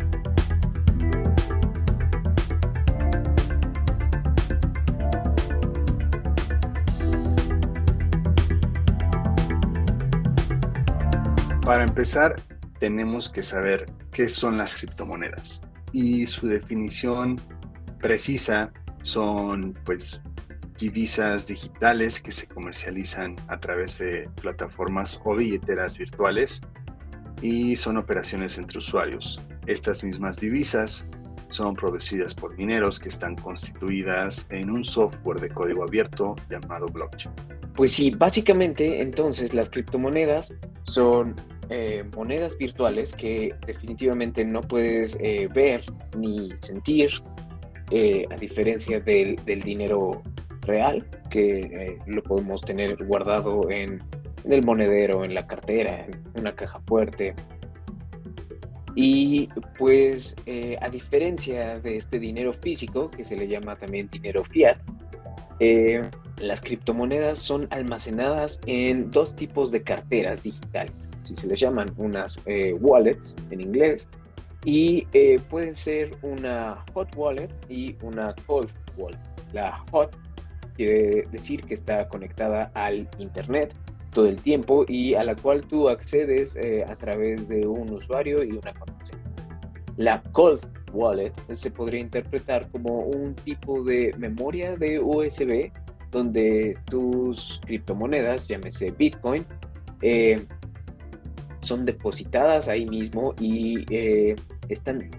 [11.64, 12.36] Para empezar,
[12.78, 15.62] tenemos que saber qué son las criptomonedas
[15.92, 17.40] y su definición
[18.00, 20.20] precisa son pues
[20.78, 26.60] divisas digitales que se comercializan a través de plataformas o billeteras virtuales
[27.44, 29.38] y son operaciones entre usuarios.
[29.66, 31.06] Estas mismas divisas
[31.50, 37.34] son producidas por mineros que están constituidas en un software de código abierto llamado blockchain.
[37.76, 41.36] Pues sí, básicamente entonces las criptomonedas son
[41.68, 45.84] eh, monedas virtuales que definitivamente no puedes eh, ver
[46.16, 47.10] ni sentir,
[47.90, 50.22] eh, a diferencia del, del, dinero
[50.62, 54.02] real, que lo podemos tener guardado en
[54.44, 57.34] en el monedero, en la cartera, en una caja fuerte.
[58.94, 64.44] Y pues eh, a diferencia de este dinero físico, que se le llama también dinero
[64.44, 64.78] fiat,
[65.58, 66.02] eh,
[66.38, 72.40] las criptomonedas son almacenadas en dos tipos de carteras digitales, si se les llaman unas
[72.46, 74.08] eh, wallets en inglés,
[74.64, 75.06] y
[75.50, 79.18] pueden ser una hot wallet y una cold wallet.
[79.52, 80.16] La hot
[80.74, 83.74] quiere decir que está conectada al Internet
[84.14, 88.42] todo el tiempo y a la cual tú accedes eh, a través de un usuario
[88.42, 89.22] y una contraseña.
[89.96, 95.70] La Cold Wallet se podría interpretar como un tipo de memoria de USB
[96.10, 99.44] donde tus criptomonedas, llámese Bitcoin,
[100.00, 100.46] eh,
[101.60, 104.36] son depositadas ahí mismo y eh,
[104.68, 105.10] están,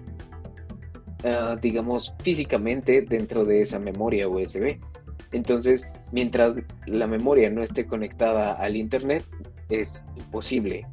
[1.24, 4.78] ah, digamos, físicamente dentro de esa memoria USB.
[5.32, 9.24] Entonces, mientras la memoria no esté conectada al Internet,
[9.68, 10.86] es imposible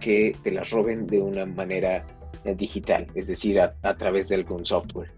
[0.00, 2.06] que te las roben de una manera
[2.44, 5.12] eh, digital, es decir, a, través de algún software.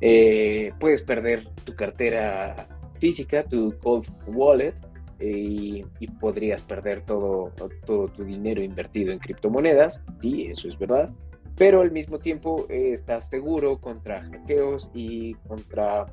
[0.00, 2.68] Eh, puedes perder tu cartera
[2.98, 4.74] física, tu cold wallet,
[5.20, 5.84] y,
[6.20, 7.52] podrías perder todo,
[7.86, 11.10] todo tu dinero invertido en criptomonedas, sí, eso es verdad,
[11.56, 16.06] pero al mismo tiempo eh, estás seguro contra hackeos y contra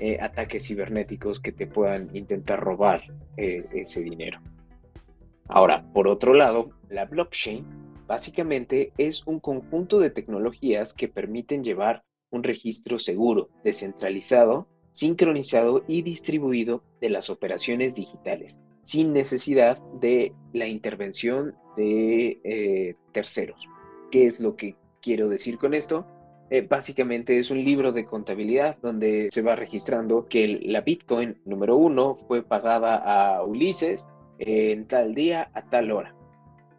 [0.00, 3.02] eh, ataques cibernéticos que te puedan intentar robar
[3.36, 4.40] eh, ese dinero.
[5.48, 7.64] Ahora, por otro lado, la blockchain
[8.06, 16.02] básicamente es un conjunto de tecnologías que permiten llevar un registro seguro, descentralizado, sincronizado y
[16.02, 23.68] distribuido de las operaciones digitales, sin necesidad de la intervención de eh, terceros.
[24.10, 26.06] ¿Qué es lo que quiero decir con esto?
[26.54, 31.78] Eh, básicamente es un libro de contabilidad donde se va registrando que la Bitcoin número
[31.78, 34.06] uno fue pagada a Ulises
[34.38, 36.14] en tal día a tal hora.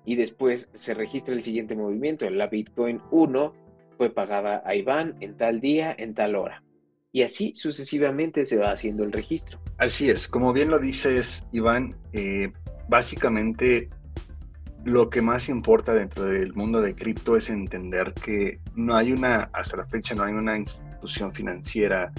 [0.06, 2.30] Y después se registra el siguiente movimiento.
[2.30, 3.54] La Bitcoin 1
[3.98, 6.62] fue pagada a Iván en tal día, en tal hora.
[7.12, 9.60] Y así sucesivamente se va haciendo el registro.
[9.80, 12.54] Así es, como bien lo dices, Iván, eh,
[12.90, 13.90] básicamente
[14.86, 19.50] lo que más importa dentro del mundo de cripto es entender que no hay una,
[19.54, 22.12] hasta la fecha, no hay una institución financiera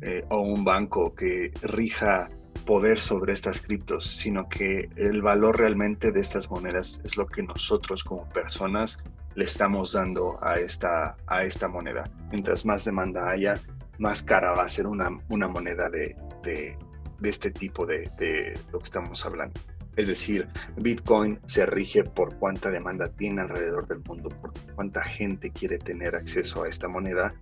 [0.00, 2.28] eh, o un banco que rija
[2.64, 7.42] poder sobre estas criptos, sino que el valor realmente de estas monedas es lo que
[7.42, 9.02] nosotros como personas
[9.34, 12.08] le estamos dando a esta, a esta moneda.
[12.30, 13.60] Mientras más demanda haya,
[13.98, 16.76] más cara va a ser una, una moneda de, de,
[17.22, 19.60] este tipo de, de lo que estamos hablando.
[19.96, 25.50] Es decir, Bitcoin se rige por cuánta demanda tiene alrededor del mundo, por cuánta gente
[25.50, 27.34] quiere tener acceso a esta moneda.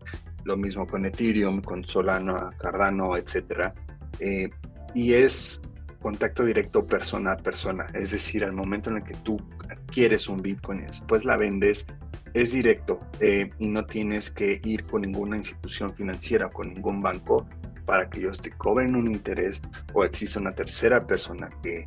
[0.44, 3.72] Lo mismo con Ethereum, con Solana, Cardano, etc.
[4.18, 4.50] Eh,
[4.94, 5.60] y es
[6.00, 7.86] contacto directo persona a persona.
[7.94, 9.36] Es decir, al momento en el que tú
[9.68, 11.86] adquieres un Bitcoin y después la vendes,
[12.34, 17.02] es directo eh, y no tienes que ir con ninguna institución financiera o con ningún
[17.02, 17.46] banco
[17.84, 19.60] para que ellos te cobren un interés
[19.92, 21.86] o exista una tercera persona que,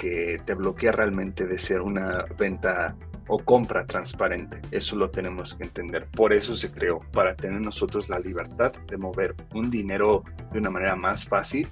[0.00, 2.96] que te bloquea realmente de ser una venta
[3.28, 4.62] o compra transparente.
[4.70, 6.06] Eso lo tenemos que entender.
[6.06, 10.70] Por eso se creó, para tener nosotros la libertad de mover un dinero de una
[10.70, 11.68] manera más fácil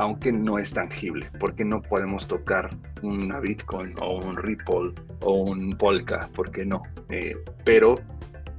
[0.00, 2.70] aunque no es tangible, porque no podemos tocar
[3.02, 6.82] una Bitcoin o un Ripple o un Polka, porque no.
[7.08, 7.98] Eh, pero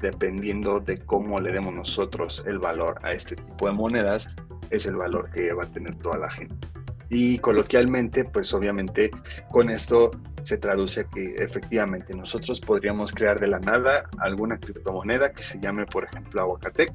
[0.02, 4.28] dependiendo de cómo le demos nosotros el valor a este tipo de monedas,
[4.70, 6.68] es el valor que va a tener toda la gente.
[7.10, 9.12] Y coloquialmente, pues obviamente
[9.52, 10.12] con esto
[10.44, 15.86] se traduce que efectivamente nosotros podríamos crear de la nada alguna criptomoneda que se llame,
[15.86, 16.92] por ejemplo, Aguacatec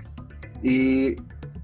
[0.63, 1.17] y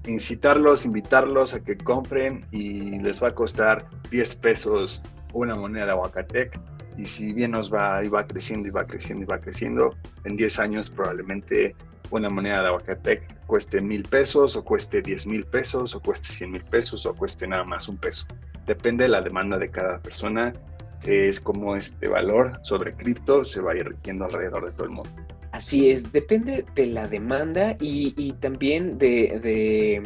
[0.05, 5.01] incitarlos, invitarlos a que compren y les va a costar 10 pesos
[5.33, 6.59] una moneda de Aguacatec.
[6.97, 9.95] Y si bien nos va y va creciendo y va creciendo y va creciendo,
[10.25, 11.75] en 10 años probablemente
[12.11, 16.51] una moneda de Aguacatec cueste mil pesos o cueste 10 mil pesos o cueste 100
[16.51, 18.25] mil pesos o cueste nada más un peso.
[18.65, 20.53] Depende de la demanda de cada persona,
[21.03, 25.09] es como este valor sobre cripto se va a ir alrededor de todo el mundo.
[25.51, 30.01] Así es, depende de la demanda y, también de,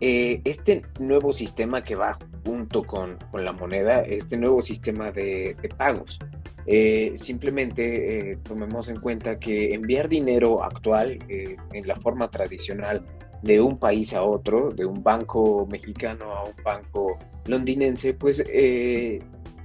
[0.00, 6.18] eh, este nuevo sistema que va junto con, la moneda, este nuevo sistema de, pagos.
[6.66, 13.04] Eh, simplemente eh, tomemos en cuenta que enviar dinero actual en la forma tradicional
[13.42, 18.44] de un país a otro, de un banco mexicano a un banco londinense, pues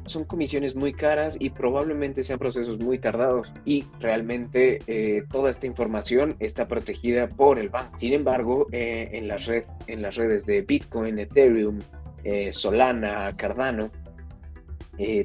[0.07, 5.67] son comisiones muy caras y probablemente sean procesos muy tardados y realmente eh, toda esta
[5.67, 7.97] información está protegida por el banco.
[7.97, 11.79] Sin embargo, eh, en, las red, en las redes de Bitcoin, Ethereum,
[12.23, 13.91] eh, Solana, Cardano,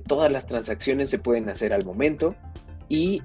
[0.06, 2.34] todas las transacciones se pueden hacer al momento
[2.88, 3.22] y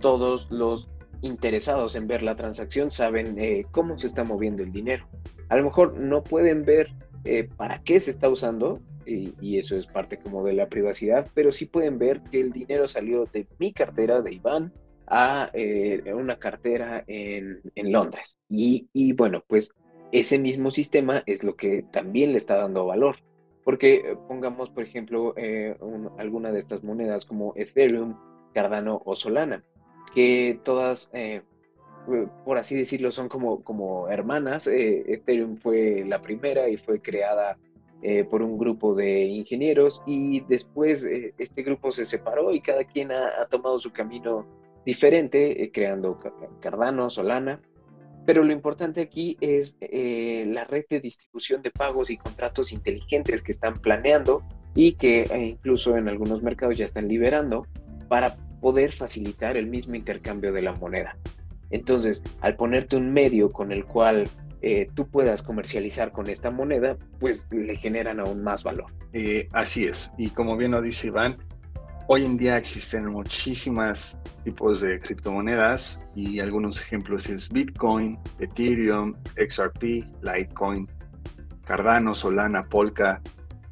[0.00, 0.88] todos los
[1.20, 5.08] interesados en ver la transacción saben cómo se está moviendo el dinero.
[5.48, 6.92] A lo mejor no pueden ver
[7.56, 11.66] para qué se está usando, y, eso es parte como de la privacidad, pero sí
[11.66, 14.72] pueden ver que el dinero salió de mi cartera, de Iván,
[15.06, 18.38] a eh, una cartera en, Londres.
[18.48, 19.74] Y, bueno, pues
[20.12, 23.16] ese mismo sistema es lo que también le está dando valor.
[23.64, 25.76] Porque eh, pongamos, por ejemplo, eh,
[26.18, 28.16] alguna de estas monedas como Ethereum,
[28.52, 29.64] Cardano o Solana,
[30.14, 31.10] que todas,
[32.44, 34.66] por así decirlo, son como, como hermanas.
[34.66, 37.56] Ethereum fue la primera y fue creada
[38.04, 42.82] eh, por un grupo de ingenieros y después eh, este grupo se separó y cada
[42.82, 44.44] quien ha, tomado su camino
[44.84, 46.18] diferente, eh, creando
[46.60, 47.60] Cardano, Solana.
[48.24, 53.52] Pero lo importante aquí es la red de distribución de pagos y contratos inteligentes que
[53.52, 54.42] están planeando
[54.74, 57.66] y que incluso en algunos mercados ya están liberando
[58.08, 61.16] para poder facilitar el mismo intercambio de la moneda.
[61.70, 64.28] Entonces, al ponerte un medio con el cual
[64.60, 68.92] eh, tú puedas comercializar con esta moneda, pues le generan aún más valor.
[69.12, 70.10] Eh, así es.
[70.16, 71.38] Y como bien lo dice Iván,
[72.08, 80.04] hoy en día existen muchísimas tipos de criptomonedas y algunos ejemplos es Bitcoin, Ethereum, XRP,
[80.22, 80.88] Litecoin,
[81.64, 83.20] Cardano, Solana, Polka.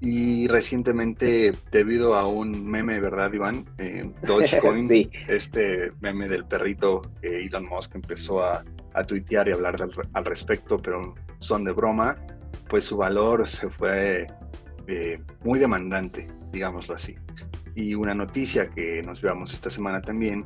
[0.03, 3.67] Y recientemente, debido a un meme, ¿verdad, Iván?
[3.77, 9.77] Eh, Dogecoin, este meme del perrito que Elon Musk empezó a a tuitear y hablar
[10.13, 12.17] al, respecto, pero son de broma,
[12.69, 14.27] pues su valor se fue
[14.87, 17.17] eh, muy demandante, digámoslo así.
[17.75, 20.45] Y una noticia que nos veamos esta semana también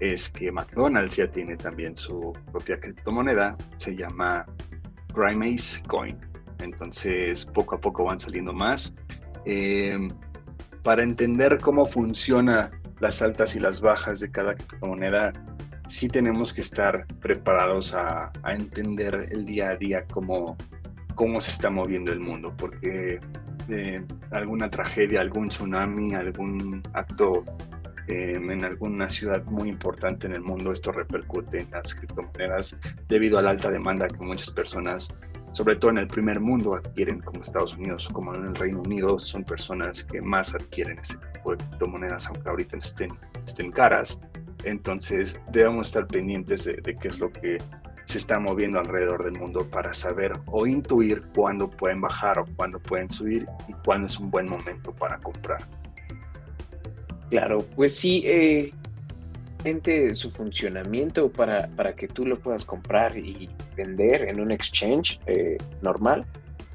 [0.00, 4.44] es que McDonald's ya tiene también su propia criptomoneda, se llama
[5.14, 6.18] Grimace Coin.
[6.58, 8.94] Entonces, poco a poco van saliendo más.
[9.44, 10.10] Em,
[10.82, 12.70] para entender cómo funciona
[13.00, 15.32] las altas y las bajas de cada criptomoneda,
[15.88, 20.56] sí tenemos que estar preparados a, entender el día a día cómo,
[21.14, 23.20] cómo se está moviendo el mundo, porque
[23.68, 27.44] eh, alguna tragedia, algún tsunami, algún acto
[28.08, 32.76] eh, en alguna ciudad muy importante en el mundo, esto repercute en las criptomonedas
[33.08, 35.12] debido a la alta demanda que muchas personas,
[35.50, 39.18] sobre todo en el primer mundo, adquieren, como Estados Unidos como en el Reino Unido,
[39.18, 43.10] son personas que más adquieren este tipo de criptomonedas, aunque ahorita estén,
[43.44, 44.20] estén caras.
[44.62, 47.58] Entonces debemos estar pendientes de, qué es lo que
[48.06, 52.78] se está moviendo alrededor del mundo para saber o intuir cuándo pueden bajar o cuándo
[52.78, 55.58] pueden subir y cuándo es un buen momento para comprar.
[57.30, 58.72] Claro, pues sí, eh,
[60.12, 65.58] su funcionamiento para, para, que tú lo puedas comprar y vender en un exchange eh,
[65.82, 66.24] normal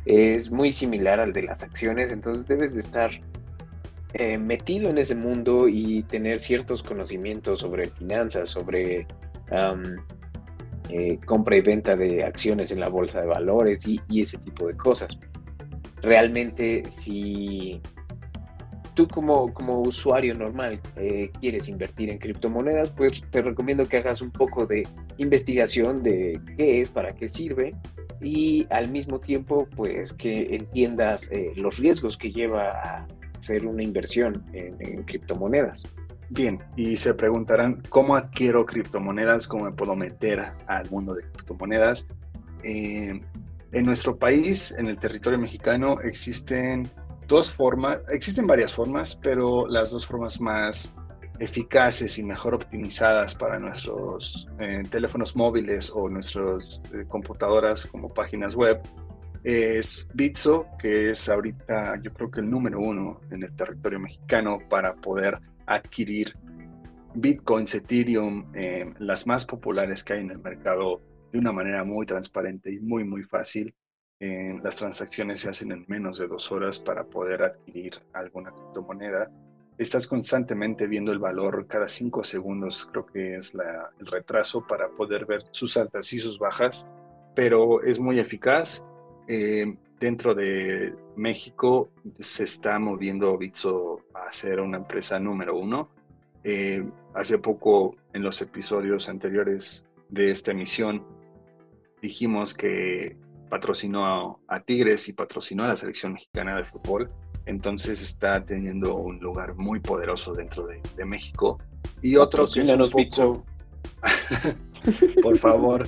[0.05, 3.11] es muy similar al de las acciones, entonces debes de estar
[4.13, 9.07] eh, metido en ese mundo y tener ciertos conocimientos sobre finanzas, sobre
[10.91, 14.75] eh, compra y venta de acciones en la bolsa de valores y, ese tipo de
[14.75, 15.17] cosas.
[16.01, 17.81] Realmente si
[18.93, 24.21] tú como, como usuario normal eh, quieres invertir en criptomonedas, pues te recomiendo que hagas
[24.21, 24.85] un poco de
[25.17, 27.73] investigación de qué es, para qué sirve
[28.21, 33.07] y al mismo tiempo pues que entiendas eh, los riesgos que lleva a
[33.39, 35.85] hacer una inversión en, criptomonedas.
[36.33, 39.49] Bien, y se preguntarán, ¿cómo adquiero criptomonedas?
[39.49, 42.07] ¿Cómo me puedo meter al mundo de criptomonedas?
[42.63, 43.19] Eh,
[43.73, 46.89] en nuestro país, en el territorio mexicano, existen
[47.27, 50.93] dos formas, existen varias formas, pero las dos formas más
[51.39, 58.55] eficaces y mejor optimizadas para nuestros eh, teléfonos móviles o nuestras eh, computadoras como páginas
[58.55, 58.79] web
[59.43, 64.59] es Bitso, que es ahorita yo creo que el número uno en el territorio mexicano
[64.69, 65.39] para poder
[65.75, 66.35] adquirir
[67.13, 72.05] bitcoins, Ethereum, eh, las más populares que hay en el mercado de una manera muy
[72.05, 73.73] transparente y muy, muy fácil
[74.21, 79.31] las transacciones se hacen en menos de dos horas para poder adquirir alguna criptomoneda.
[79.79, 85.25] Estás constantemente viendo el valor cada cinco segundos, creo que es el retraso para poder
[85.25, 86.87] ver sus altas y sus bajas,
[87.33, 88.85] pero es muy eficaz.
[89.27, 95.89] Eh, dentro de México se está moviendo Bitso a ser una empresa número uno.
[96.43, 96.83] Eh,
[97.13, 101.05] hace poco, en los episodios anteriores de esta emisión,
[102.01, 103.15] dijimos que
[103.47, 107.11] patrocinó a, Tigres y patrocinó a la selección mexicana de fútbol.
[107.45, 111.59] Entonces está teniendo un lugar muy poderoso dentro de, México.
[112.01, 113.45] Y otro que es un poco...
[115.21, 115.87] por favor,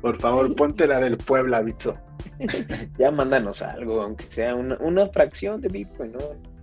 [0.00, 1.98] por favor, ponte la del Puebla, Bitso.
[2.98, 6.18] ya mándanos algo, aunque sea una, fracción de Bitcoin, ¿no?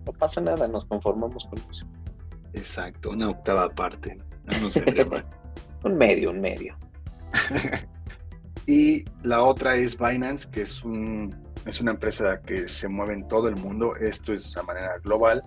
[0.05, 1.85] no pasa nada, nos conformamos con eso.
[2.53, 4.75] Exacto, una octava parte, no nos
[5.83, 6.77] un medio, un medio.
[8.65, 11.35] Y la otra es Binance, que es, un,
[11.65, 13.95] es una empresa que se mueve en todo el mundo.
[13.95, 15.43] Esto es a manera global.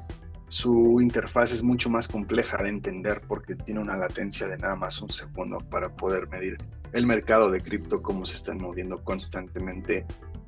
[0.48, 5.02] Su interfaz es mucho más compleja de entender porque tiene una latencia de nada más
[5.02, 6.56] un segundo para poder medir
[6.92, 10.06] el mercado de cripto, cómo se están moviendo constantemente.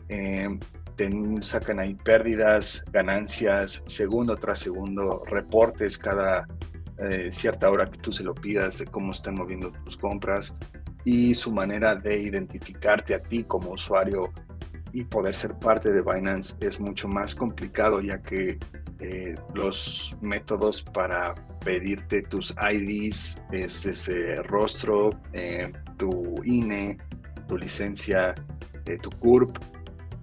[0.08, 0.48] Eh,
[1.40, 6.46] sacan ahí pérdidas, ganancias, segundo tras segundo, reportes cada
[6.98, 10.56] eh, cierta hora que tú se lo pidas de cómo están moviendo tus compras
[11.04, 14.32] y su manera de identificarte a ti como usuario
[14.92, 18.58] y poder ser parte de Binance es mucho más complicado ya que
[19.00, 21.34] eh, los métodos para
[21.64, 26.98] pedirte tus IDs es desde rostro, eh, tu INE,
[27.46, 28.34] tu licencia,
[28.86, 29.56] eh, tu CURP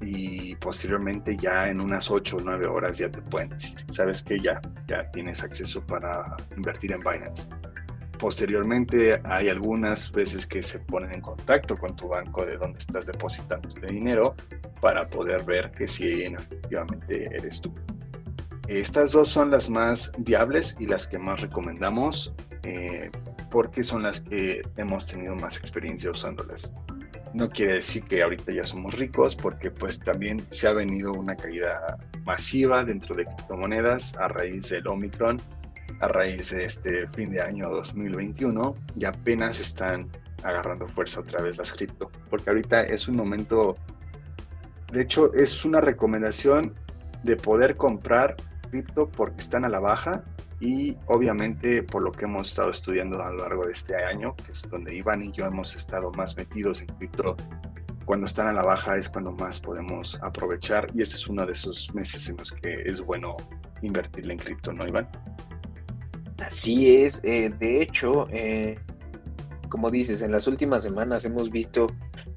[0.01, 4.39] y posteriormente ya en unas 8 o 9 horas ya te pueden decir, sabes que
[4.39, 7.47] ya, ya tienes acceso para invertir en Binance.
[8.19, 13.05] Posteriormente hay algunas veces que se ponen en contacto con tu banco de donde estás
[13.05, 14.35] depositando este dinero
[14.81, 17.73] para poder ver que si efectivamente eres tú.
[18.67, 22.33] Estas dos son las más viables y las que más recomendamos
[22.63, 23.11] eh,
[23.51, 26.73] porque son las que hemos tenido más experiencia usándolas.
[27.33, 31.35] No quiere decir que ahorita ya somos ricos porque pues también se ha venido una
[31.35, 35.39] caída masiva dentro de criptomonedas a raíz del Omicron
[35.99, 40.09] a raíz de este fin de año 2021 y apenas están
[40.43, 43.75] agarrando fuerza otra vez las cripto, porque ahorita es un momento,
[44.91, 46.73] de hecho es una recomendación
[47.23, 48.35] de poder comprar
[48.75, 50.23] cripto porque están a la baja
[50.59, 54.51] y obviamente por lo que hemos estado estudiando a lo largo de este año, que
[54.51, 57.35] es donde Iván y yo hemos estado más metidos en cripto,
[58.03, 61.53] cuando están a la baja es cuando más podemos aprovechar y este es uno de
[61.53, 63.37] esos meses en los que es bueno
[63.81, 65.07] invertirle en cripto, ¿no, Iván?
[66.43, 68.77] Así es, eh, de hecho, eh,
[69.69, 71.87] como dices, en las últimas semanas hemos visto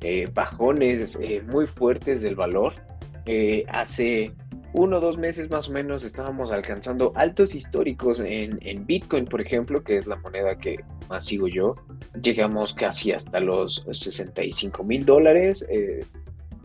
[0.01, 1.19] eh, bajones
[1.52, 2.74] muy fuertes del valor.
[3.69, 4.32] hace
[4.73, 9.82] uno o dos meses más o menos estábamos alcanzando altos históricos en, Bitcoin, por ejemplo,
[9.82, 10.77] que es la moneda que
[11.09, 11.74] más sigo yo.
[12.20, 15.66] Llegamos casi hasta los 65 mil dólares,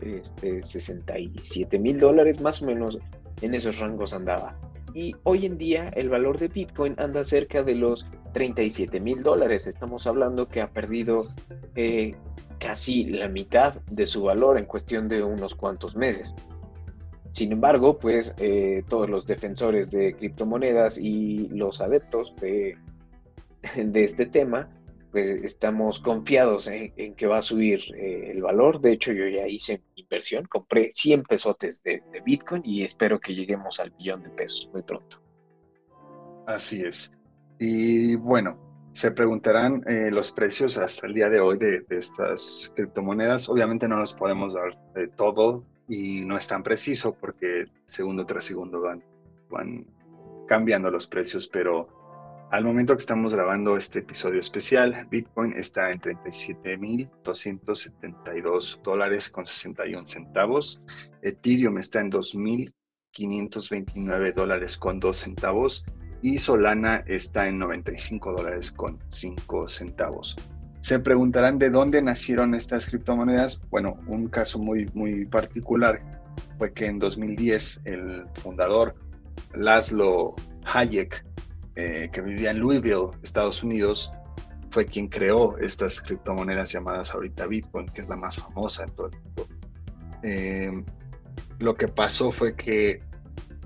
[0.00, 2.98] este, 67 mil dólares, más o menos
[3.40, 4.56] en esos rangos andaba
[4.94, 9.66] y hoy en día el valor de Bitcoin anda cerca de los 37 mil dólares.
[9.66, 11.34] Estamos hablando que ha perdido
[11.74, 12.14] eh,
[12.58, 16.32] casi la mitad de su valor en cuestión de unos cuantos meses.
[17.34, 22.78] Sin embargo, pues eh, todos los defensores de criptomonedas y los adeptos de,
[23.76, 24.70] de este tema,
[25.10, 28.80] pues estamos confiados en, que va a subir eh, el valor.
[28.80, 33.34] De hecho, yo ya hice inversión, compré 100 pesotes de, de Bitcoin y espero que
[33.34, 35.20] lleguemos al billón de pesos muy pronto.
[36.46, 37.12] Así es.
[37.58, 43.48] Y bueno, se preguntarán eh, los precios hasta el día de hoy de, estas criptomonedas.
[43.48, 48.44] Obviamente no los podemos dar de todo y no es tan preciso porque segundo tras
[48.44, 49.02] segundo van,
[49.50, 49.86] van
[50.46, 51.88] cambiando los precios, pero
[52.50, 60.06] al momento que estamos grabando este episodio especial, Bitcoin está en 37.272 dólares con 61
[60.06, 60.80] centavos,
[61.22, 65.84] Ethereum está en 2.529 dólares con 2 centavos
[66.22, 70.36] y Solana está en 95 dólares con 5 centavos.
[70.84, 73.58] Se preguntarán de dónde nacieron estas criptomonedas.
[73.70, 76.02] Bueno, un caso muy, muy particular
[76.58, 78.94] fue que en 2010 el fundador
[79.54, 80.34] Laszlo
[80.66, 81.24] Hayek,
[81.76, 84.12] eh, que vivía en Louisville, Estados Unidos,
[84.68, 89.06] fue quien creó estas criptomonedas llamadas ahorita Bitcoin, que es la más famosa en todo
[89.06, 89.48] el mundo.
[90.22, 90.84] Eh,
[91.60, 93.02] lo que pasó fue que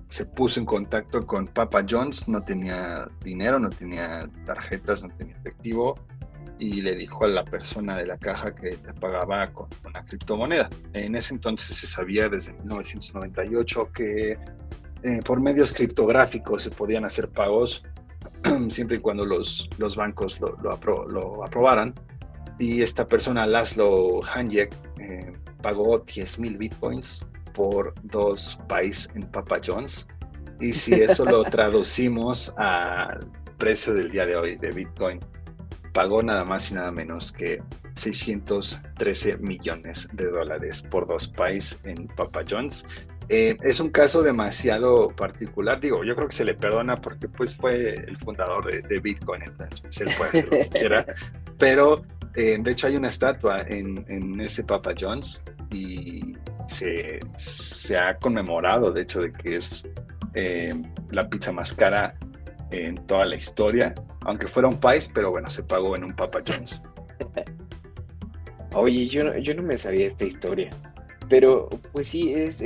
[0.08, 5.36] se puso en contacto con Papa John's, no tenía dinero, no tenía tarjetas, no tenía
[5.36, 5.96] efectivo,
[6.58, 10.68] y le dijo a la persona de la caja que te pagaba con una criptomoneda.
[10.92, 14.38] En ese entonces se sabía desde 1998 que
[15.02, 17.84] eh, por medios criptográficos se podían hacer pagos
[18.68, 20.56] siempre y cuando los, los bancos lo,
[21.06, 21.94] lo, aprobaran.
[22.58, 25.32] Y esta persona, Laszlo Hanjek, eh,
[25.62, 27.24] pagó 10 mil bitcoins
[27.54, 30.08] por dos pies en Papa John's.
[30.60, 35.20] Y si eso lo traducimos al precio del día de hoy de Bitcoin,
[35.92, 37.62] pagó nada más y nada menos que
[37.94, 42.84] 613 millones de dólares por dos pies en Papa John's.
[43.28, 47.54] Eh, es un caso demasiado particular, digo, yo creo que se le perdona porque pues
[47.54, 51.06] fue el fundador de, Bitcoin, entonces pues, él puede hacer lo que quiera,
[51.58, 52.02] pero
[52.34, 56.36] eh, de hecho hay una estatua en, en ese Papa John's y
[56.68, 59.86] se, ha conmemorado, de hecho, de que es
[60.34, 60.72] eh,
[61.10, 62.14] la pizza más cara
[62.70, 66.40] en toda la historia, aunque fuera un país, pero bueno, se pagó en un Papa
[66.46, 66.82] John's.
[68.74, 70.70] Oye, yo, yo no me sabía esta historia,
[71.28, 72.62] pero pues sí, es,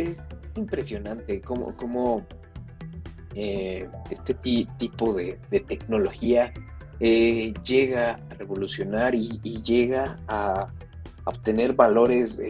[0.56, 2.26] impresionante cómo, cómo
[3.34, 6.52] eh, este tipo de, tecnología
[7.00, 10.68] eh, llega a revolucionar y, llega a,
[11.24, 12.40] obtener valores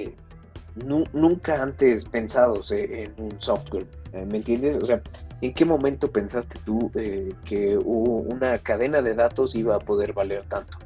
[0.76, 4.76] nunca antes pensados eh, en un software, eh, ¿me entiendes?
[4.76, 5.02] O sea,
[5.42, 10.44] ¿en qué momento pensaste tú eh, que una cadena de datos iba a poder valer
[10.48, 10.78] tanto?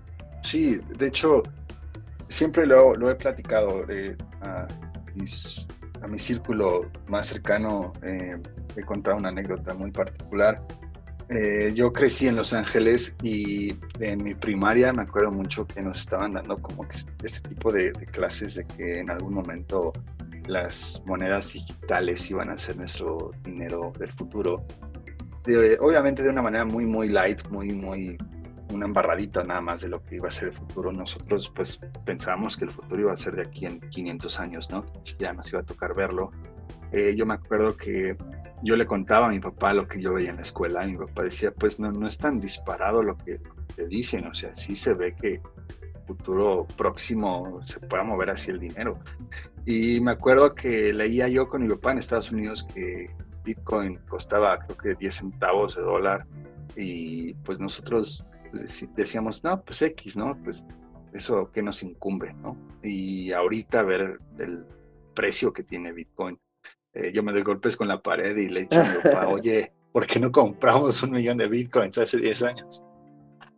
[0.42, 1.42] Sí, de hecho,
[2.26, 3.84] siempre lo, he platicado
[4.42, 4.66] a,
[6.02, 10.60] a, mi círculo más cercano, he contado una anécdota muy particular
[11.28, 15.98] eh, yo crecí en Los Ángeles y en mi primaria me acuerdo mucho que nos
[15.98, 19.92] estaban dando como que este tipo de, clases de que en algún momento
[20.46, 24.64] las monedas digitales iban a ser nuestro dinero del futuro.
[25.80, 28.18] obviamente de una manera muy, muy light, muy, muy,
[28.72, 30.92] una embarradita nada más de lo que iba a ser el futuro.
[30.92, 34.84] Nosotros pues pensábamos que el futuro iba a ser de aquí en 500 años, ¿no?
[34.96, 36.30] Ni siquiera nos iba a tocar verlo.
[36.92, 38.16] Eh, yo me acuerdo que
[38.62, 40.98] yo le contaba a mi papá lo que yo veía en la escuela y mi
[40.98, 43.40] papá decía, pues no, no es tan disparado lo que
[43.74, 45.40] te dicen, o sea, sí se ve que
[46.06, 48.98] futuro próximo se pueda mover así el dinero.
[49.64, 53.10] Y me acuerdo que leía yo con mi papá en Estados Unidos que
[53.44, 56.26] Bitcoin costaba creo que 10 centavos de dólar
[56.76, 58.24] y pues nosotros
[58.94, 60.36] decíamos, no, pues X, ¿no?
[60.42, 60.64] Pues
[61.12, 62.56] eso que nos incumbe, ¿no?
[62.82, 64.64] Y ahorita ver el
[65.14, 66.38] precio que tiene Bitcoin
[66.96, 69.72] eh, yo me doy golpes con la pared y le dicho a mi papá, oye,
[69.92, 72.82] ¿por qué no compramos un millón de bitcoins hace 10 años?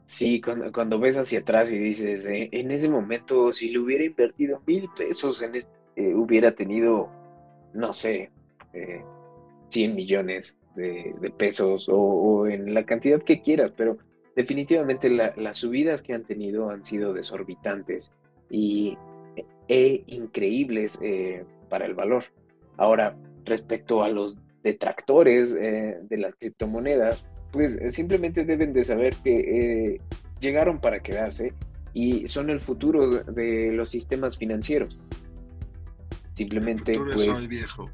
[0.09, 4.05] Sí, cuando, cuando ves hacia atrás y dices, eh, en ese momento, si le hubiera
[4.05, 7.11] invertido mil pesos, en este, hubiera tenido,
[7.75, 8.31] no sé,
[9.69, 13.99] 100 millones de, pesos o, en la cantidad que quieras, pero
[14.35, 18.11] definitivamente las subidas que han tenido han sido desorbitantes
[18.49, 18.97] y
[19.69, 20.99] e increíbles
[21.69, 22.25] para el valor.
[22.79, 23.15] Ahora,
[23.45, 29.95] respecto a los detractores eh, de las criptomonedas, pues eh, simplemente deben de saber que
[29.95, 30.01] eh,
[30.41, 31.55] llegaron para quedarse
[31.95, 34.99] y son el futuro de los sistemas financieros.
[36.35, 37.49] Simplemente, pues.
[37.49, 37.91] viejo.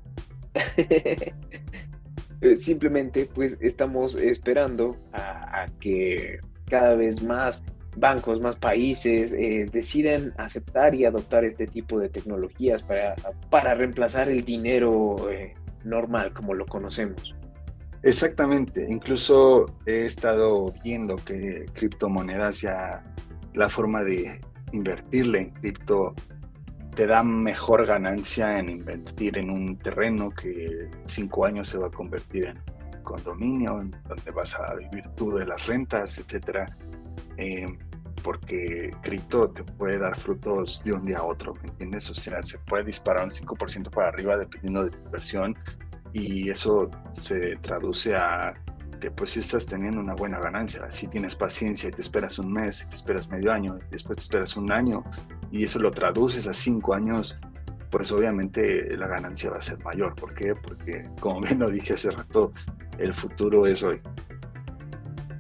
[2.57, 7.65] simplemente, pues estamos esperando a, que cada vez más
[7.97, 13.15] bancos, más países eh, deciden aceptar y adoptar este tipo de tecnologías para,
[13.51, 15.55] para reemplazar el dinero eh,
[15.85, 17.35] normal como lo conocemos.
[18.05, 23.03] Exactamente, incluso he estado viendo que criptomonedas ya
[23.55, 26.15] la forma de invertirle en cripto
[26.95, 31.91] te da mejor ganancia en invertir en un terreno que cinco años se va a
[31.91, 32.59] convertir en
[33.03, 36.67] condominio, donde vas a vivir tú de las rentas, etcétera.
[37.39, 37.67] Eh,
[38.23, 42.11] porque cripto te puede dar frutos de un día a otro, ¿me entiendes?
[42.11, 45.57] O sea, se puede disparar un 5% para arriba dependiendo de tu inversión
[46.15, 48.55] y eso se traduce a
[49.01, 52.53] que pues si estás teniendo una buena ganancia, si tienes paciencia y te esperas un
[52.53, 55.05] mes, te esperas medio año, después te esperas un año
[55.51, 57.37] y eso lo traduces a cinco años,
[57.91, 60.15] pues obviamente la ganancia va a ser mayor.
[60.15, 60.55] ¿Por qué?
[60.55, 62.53] Porque como bien lo dije hace rato,
[62.97, 64.01] el futuro es hoy.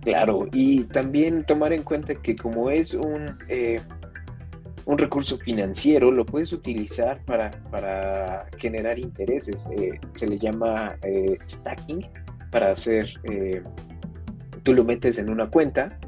[0.03, 3.81] Claro, y también tomar en cuenta que como es un, eh,
[4.87, 9.67] un recurso financiero, lo puedes utilizar para, para generar intereses.
[9.77, 12.07] Eh, se le llama eh, stacking
[12.51, 13.09] para hacer,
[14.63, 15.99] tú lo metes en una cuenta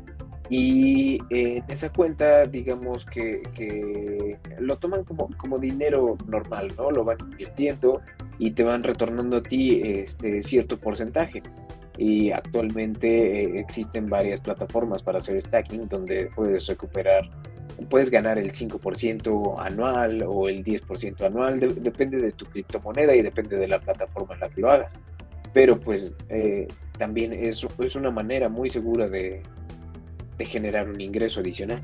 [0.48, 6.90] y en esa cuenta, digamos que, que, lo toman como, como dinero normal, ¿no?
[6.92, 8.00] Lo van invirtiendo
[8.38, 11.42] y te van retornando a ti este cierto porcentaje
[11.98, 17.28] y actualmente eh, existen varias plataformas para hacer stacking donde puedes recuperar,
[17.88, 23.56] puedes ganar el 5% anual o el 10% anual, depende de tu criptomoneda y depende
[23.56, 24.98] de la plataforma en la que lo hagas.
[25.52, 29.42] Pero pues eh, también es, es una manera muy segura de,
[30.38, 31.82] de generar un ingreso adicional.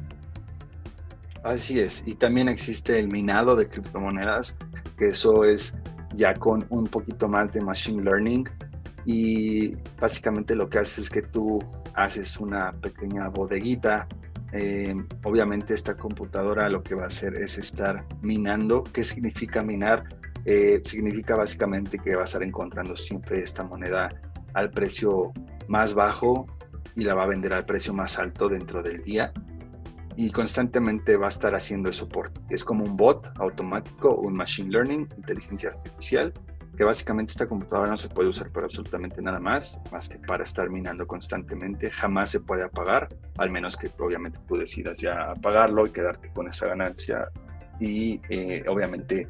[1.43, 4.57] Así es, y también existe el minado de criptomonedas,
[4.97, 5.75] que eso es
[6.15, 8.49] ya con un poquito más de machine learning,
[9.05, 11.59] y básicamente lo que haces es que tú
[11.95, 14.07] haces una pequeña bodeguita.
[14.53, 18.85] Eh, obviamente esta computadora lo que va a hacer es estar minando.
[18.85, 20.05] ¿Qué significa minar?
[20.45, 24.11] Eh, significa básicamente que va a estar encontrando siempre esta moneda
[24.55, 25.33] al precio
[25.69, 26.47] más bajo
[26.97, 29.33] y la va a vender al precio más alto dentro del día
[30.17, 34.71] y constantemente va a estar haciendo eso por es como un bot automático un machine
[34.71, 36.33] learning inteligencia artificial
[36.77, 40.45] que básicamente esta computadora no se puede usar para absolutamente nada más, más que para
[40.45, 45.87] estar minando constantemente, jamás se puede apagar, al menos que obviamente tú decidas ya apagarlo
[45.87, 47.29] y quedarte con esa ganancia.
[47.79, 49.29] Y eh, obviamente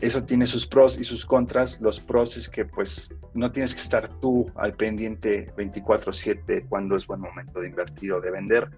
[0.00, 1.80] eso tiene sus pros y sus contras.
[1.80, 7.06] Los pros es que pues no tienes que estar tú al pendiente 24/7 cuando es
[7.06, 8.70] buen momento de invertir o de vender.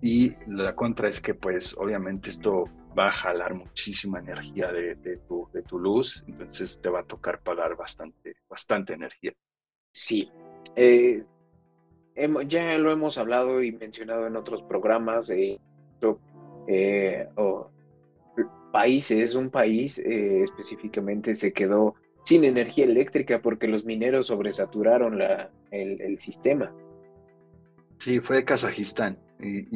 [0.00, 2.64] Y la contra es que pues obviamente esto
[2.98, 4.96] va a jalar muchísima energía de,
[5.28, 9.32] tu, de tu luz, entonces te va a tocar pagar bastante, bastante energía.
[9.92, 10.30] Sí,
[10.76, 11.24] eh,
[12.46, 15.30] ya lo hemos hablado y mencionado en otros programas.
[15.30, 15.58] Eh,
[16.68, 17.28] eh,
[18.72, 21.94] países, un país específicamente se quedó
[22.24, 26.72] sin energía eléctrica porque los mineros sobresaturaron la, el, sistema.
[27.98, 29.18] Sí, fue Kazajistán.
[29.40, 29.66] Y,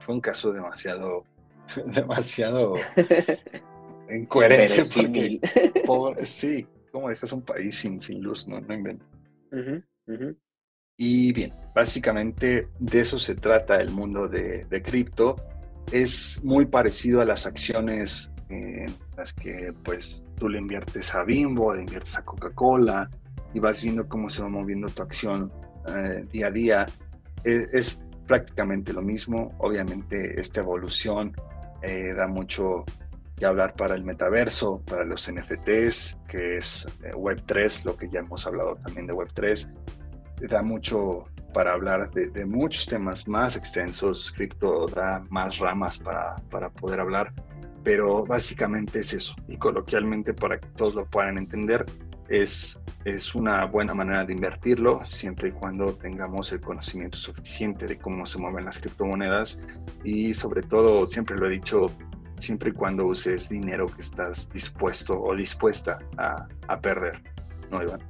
[0.00, 1.24] fue un caso demasiado
[1.86, 2.74] demasiado
[4.10, 4.84] incoherente.
[6.24, 9.08] sí, como dejas un país sin, sin luz, no, no inventes.
[10.96, 15.36] Y bien, básicamente de eso se trata el mundo de, de cripto.
[15.90, 21.74] Es muy parecido a las acciones en las que pues tú le inviertes a Bimbo,
[21.74, 23.10] le inviertes a Coca-Cola
[23.52, 25.52] y vas viendo cómo se va moviendo tu acción
[25.88, 26.86] eh, día a día.
[27.44, 29.54] Es, es, prácticamente lo mismo.
[29.58, 31.34] Obviamente esta evolución
[31.86, 32.84] eh, da mucho
[33.36, 38.20] que hablar para el metaverso, para los NFTs, que es eh, Web3, lo que ya
[38.20, 39.70] hemos hablado también de Web3.
[40.48, 44.32] Da mucho para hablar de, muchos temas más extensos.
[44.32, 47.32] Cripto da más ramas para, para poder hablar,
[47.82, 49.34] pero básicamente es eso.
[49.48, 51.84] Y coloquialmente, para que todos lo puedan entender,
[52.28, 57.98] es, es una buena manera de invertirlo, siempre y cuando tengamos el conocimiento suficiente de
[57.98, 59.58] cómo se mueven las criptomonedas
[60.02, 61.86] y sobre todo, siempre lo he dicho,
[62.38, 67.22] siempre y cuando uses dinero que estás dispuesto o dispuesta a, a perder,
[67.70, 68.00] ¿no, Iván?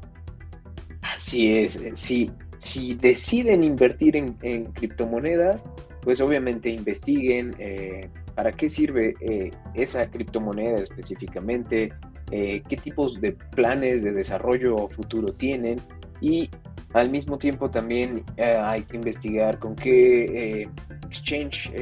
[1.02, 5.64] Así es, eh, si, si deciden invertir en, en criptomonedas,
[6.02, 11.92] pues obviamente investiguen eh, para qué sirve eh, esa criptomoneda específicamente,
[12.30, 15.80] eh, qué tipos de planes de desarrollo futuro tienen
[16.20, 16.48] y
[16.92, 20.68] al mismo tiempo también eh, hay que investigar con qué eh,
[21.06, 21.72] exchange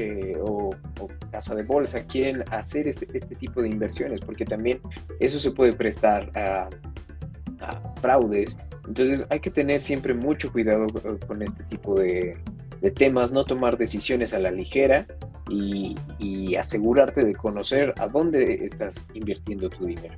[0.41, 0.71] o,
[1.31, 4.79] casa de bolsa quieren hacer este, este, tipo de inversiones, porque también
[5.19, 6.69] eso se puede prestar a,
[8.01, 8.59] fraudes.
[8.87, 10.87] Entonces hay que tener siempre mucho cuidado
[11.25, 12.37] con este tipo de,
[12.83, 15.07] de temas, no tomar decisiones a la ligera
[15.49, 15.95] y,
[16.55, 20.15] asegurarte de conocer a dónde estás invirtiendo tu dinero.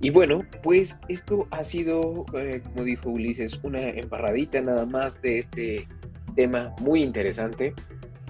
[0.00, 5.38] Y bueno, pues esto ha sido, eh, como dijo Ulises, una embarradita nada más de
[5.38, 5.88] este
[6.36, 7.74] tema muy interesante.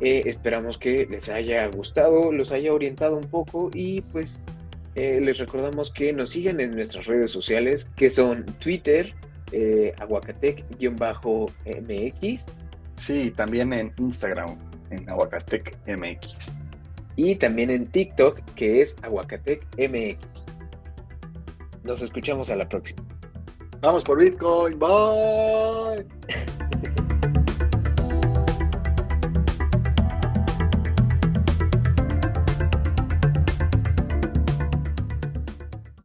[0.00, 4.42] Eh, esperamos que les haya gustado, los haya orientado un poco y pues
[4.94, 9.14] eh, les recordamos que nos sigan en nuestras redes sociales que son Twitter,
[9.52, 12.46] eh, aguacatec-mx.
[12.96, 14.56] Sí, también en Instagram,
[14.90, 16.54] en aguacatec-mx.
[17.16, 20.18] Y también en TikTok, que es aguacatec-mx.
[21.84, 23.02] Nos escuchamos a la próxima.
[23.80, 24.78] Vamos por Bitcoin.
[24.78, 26.06] Bye.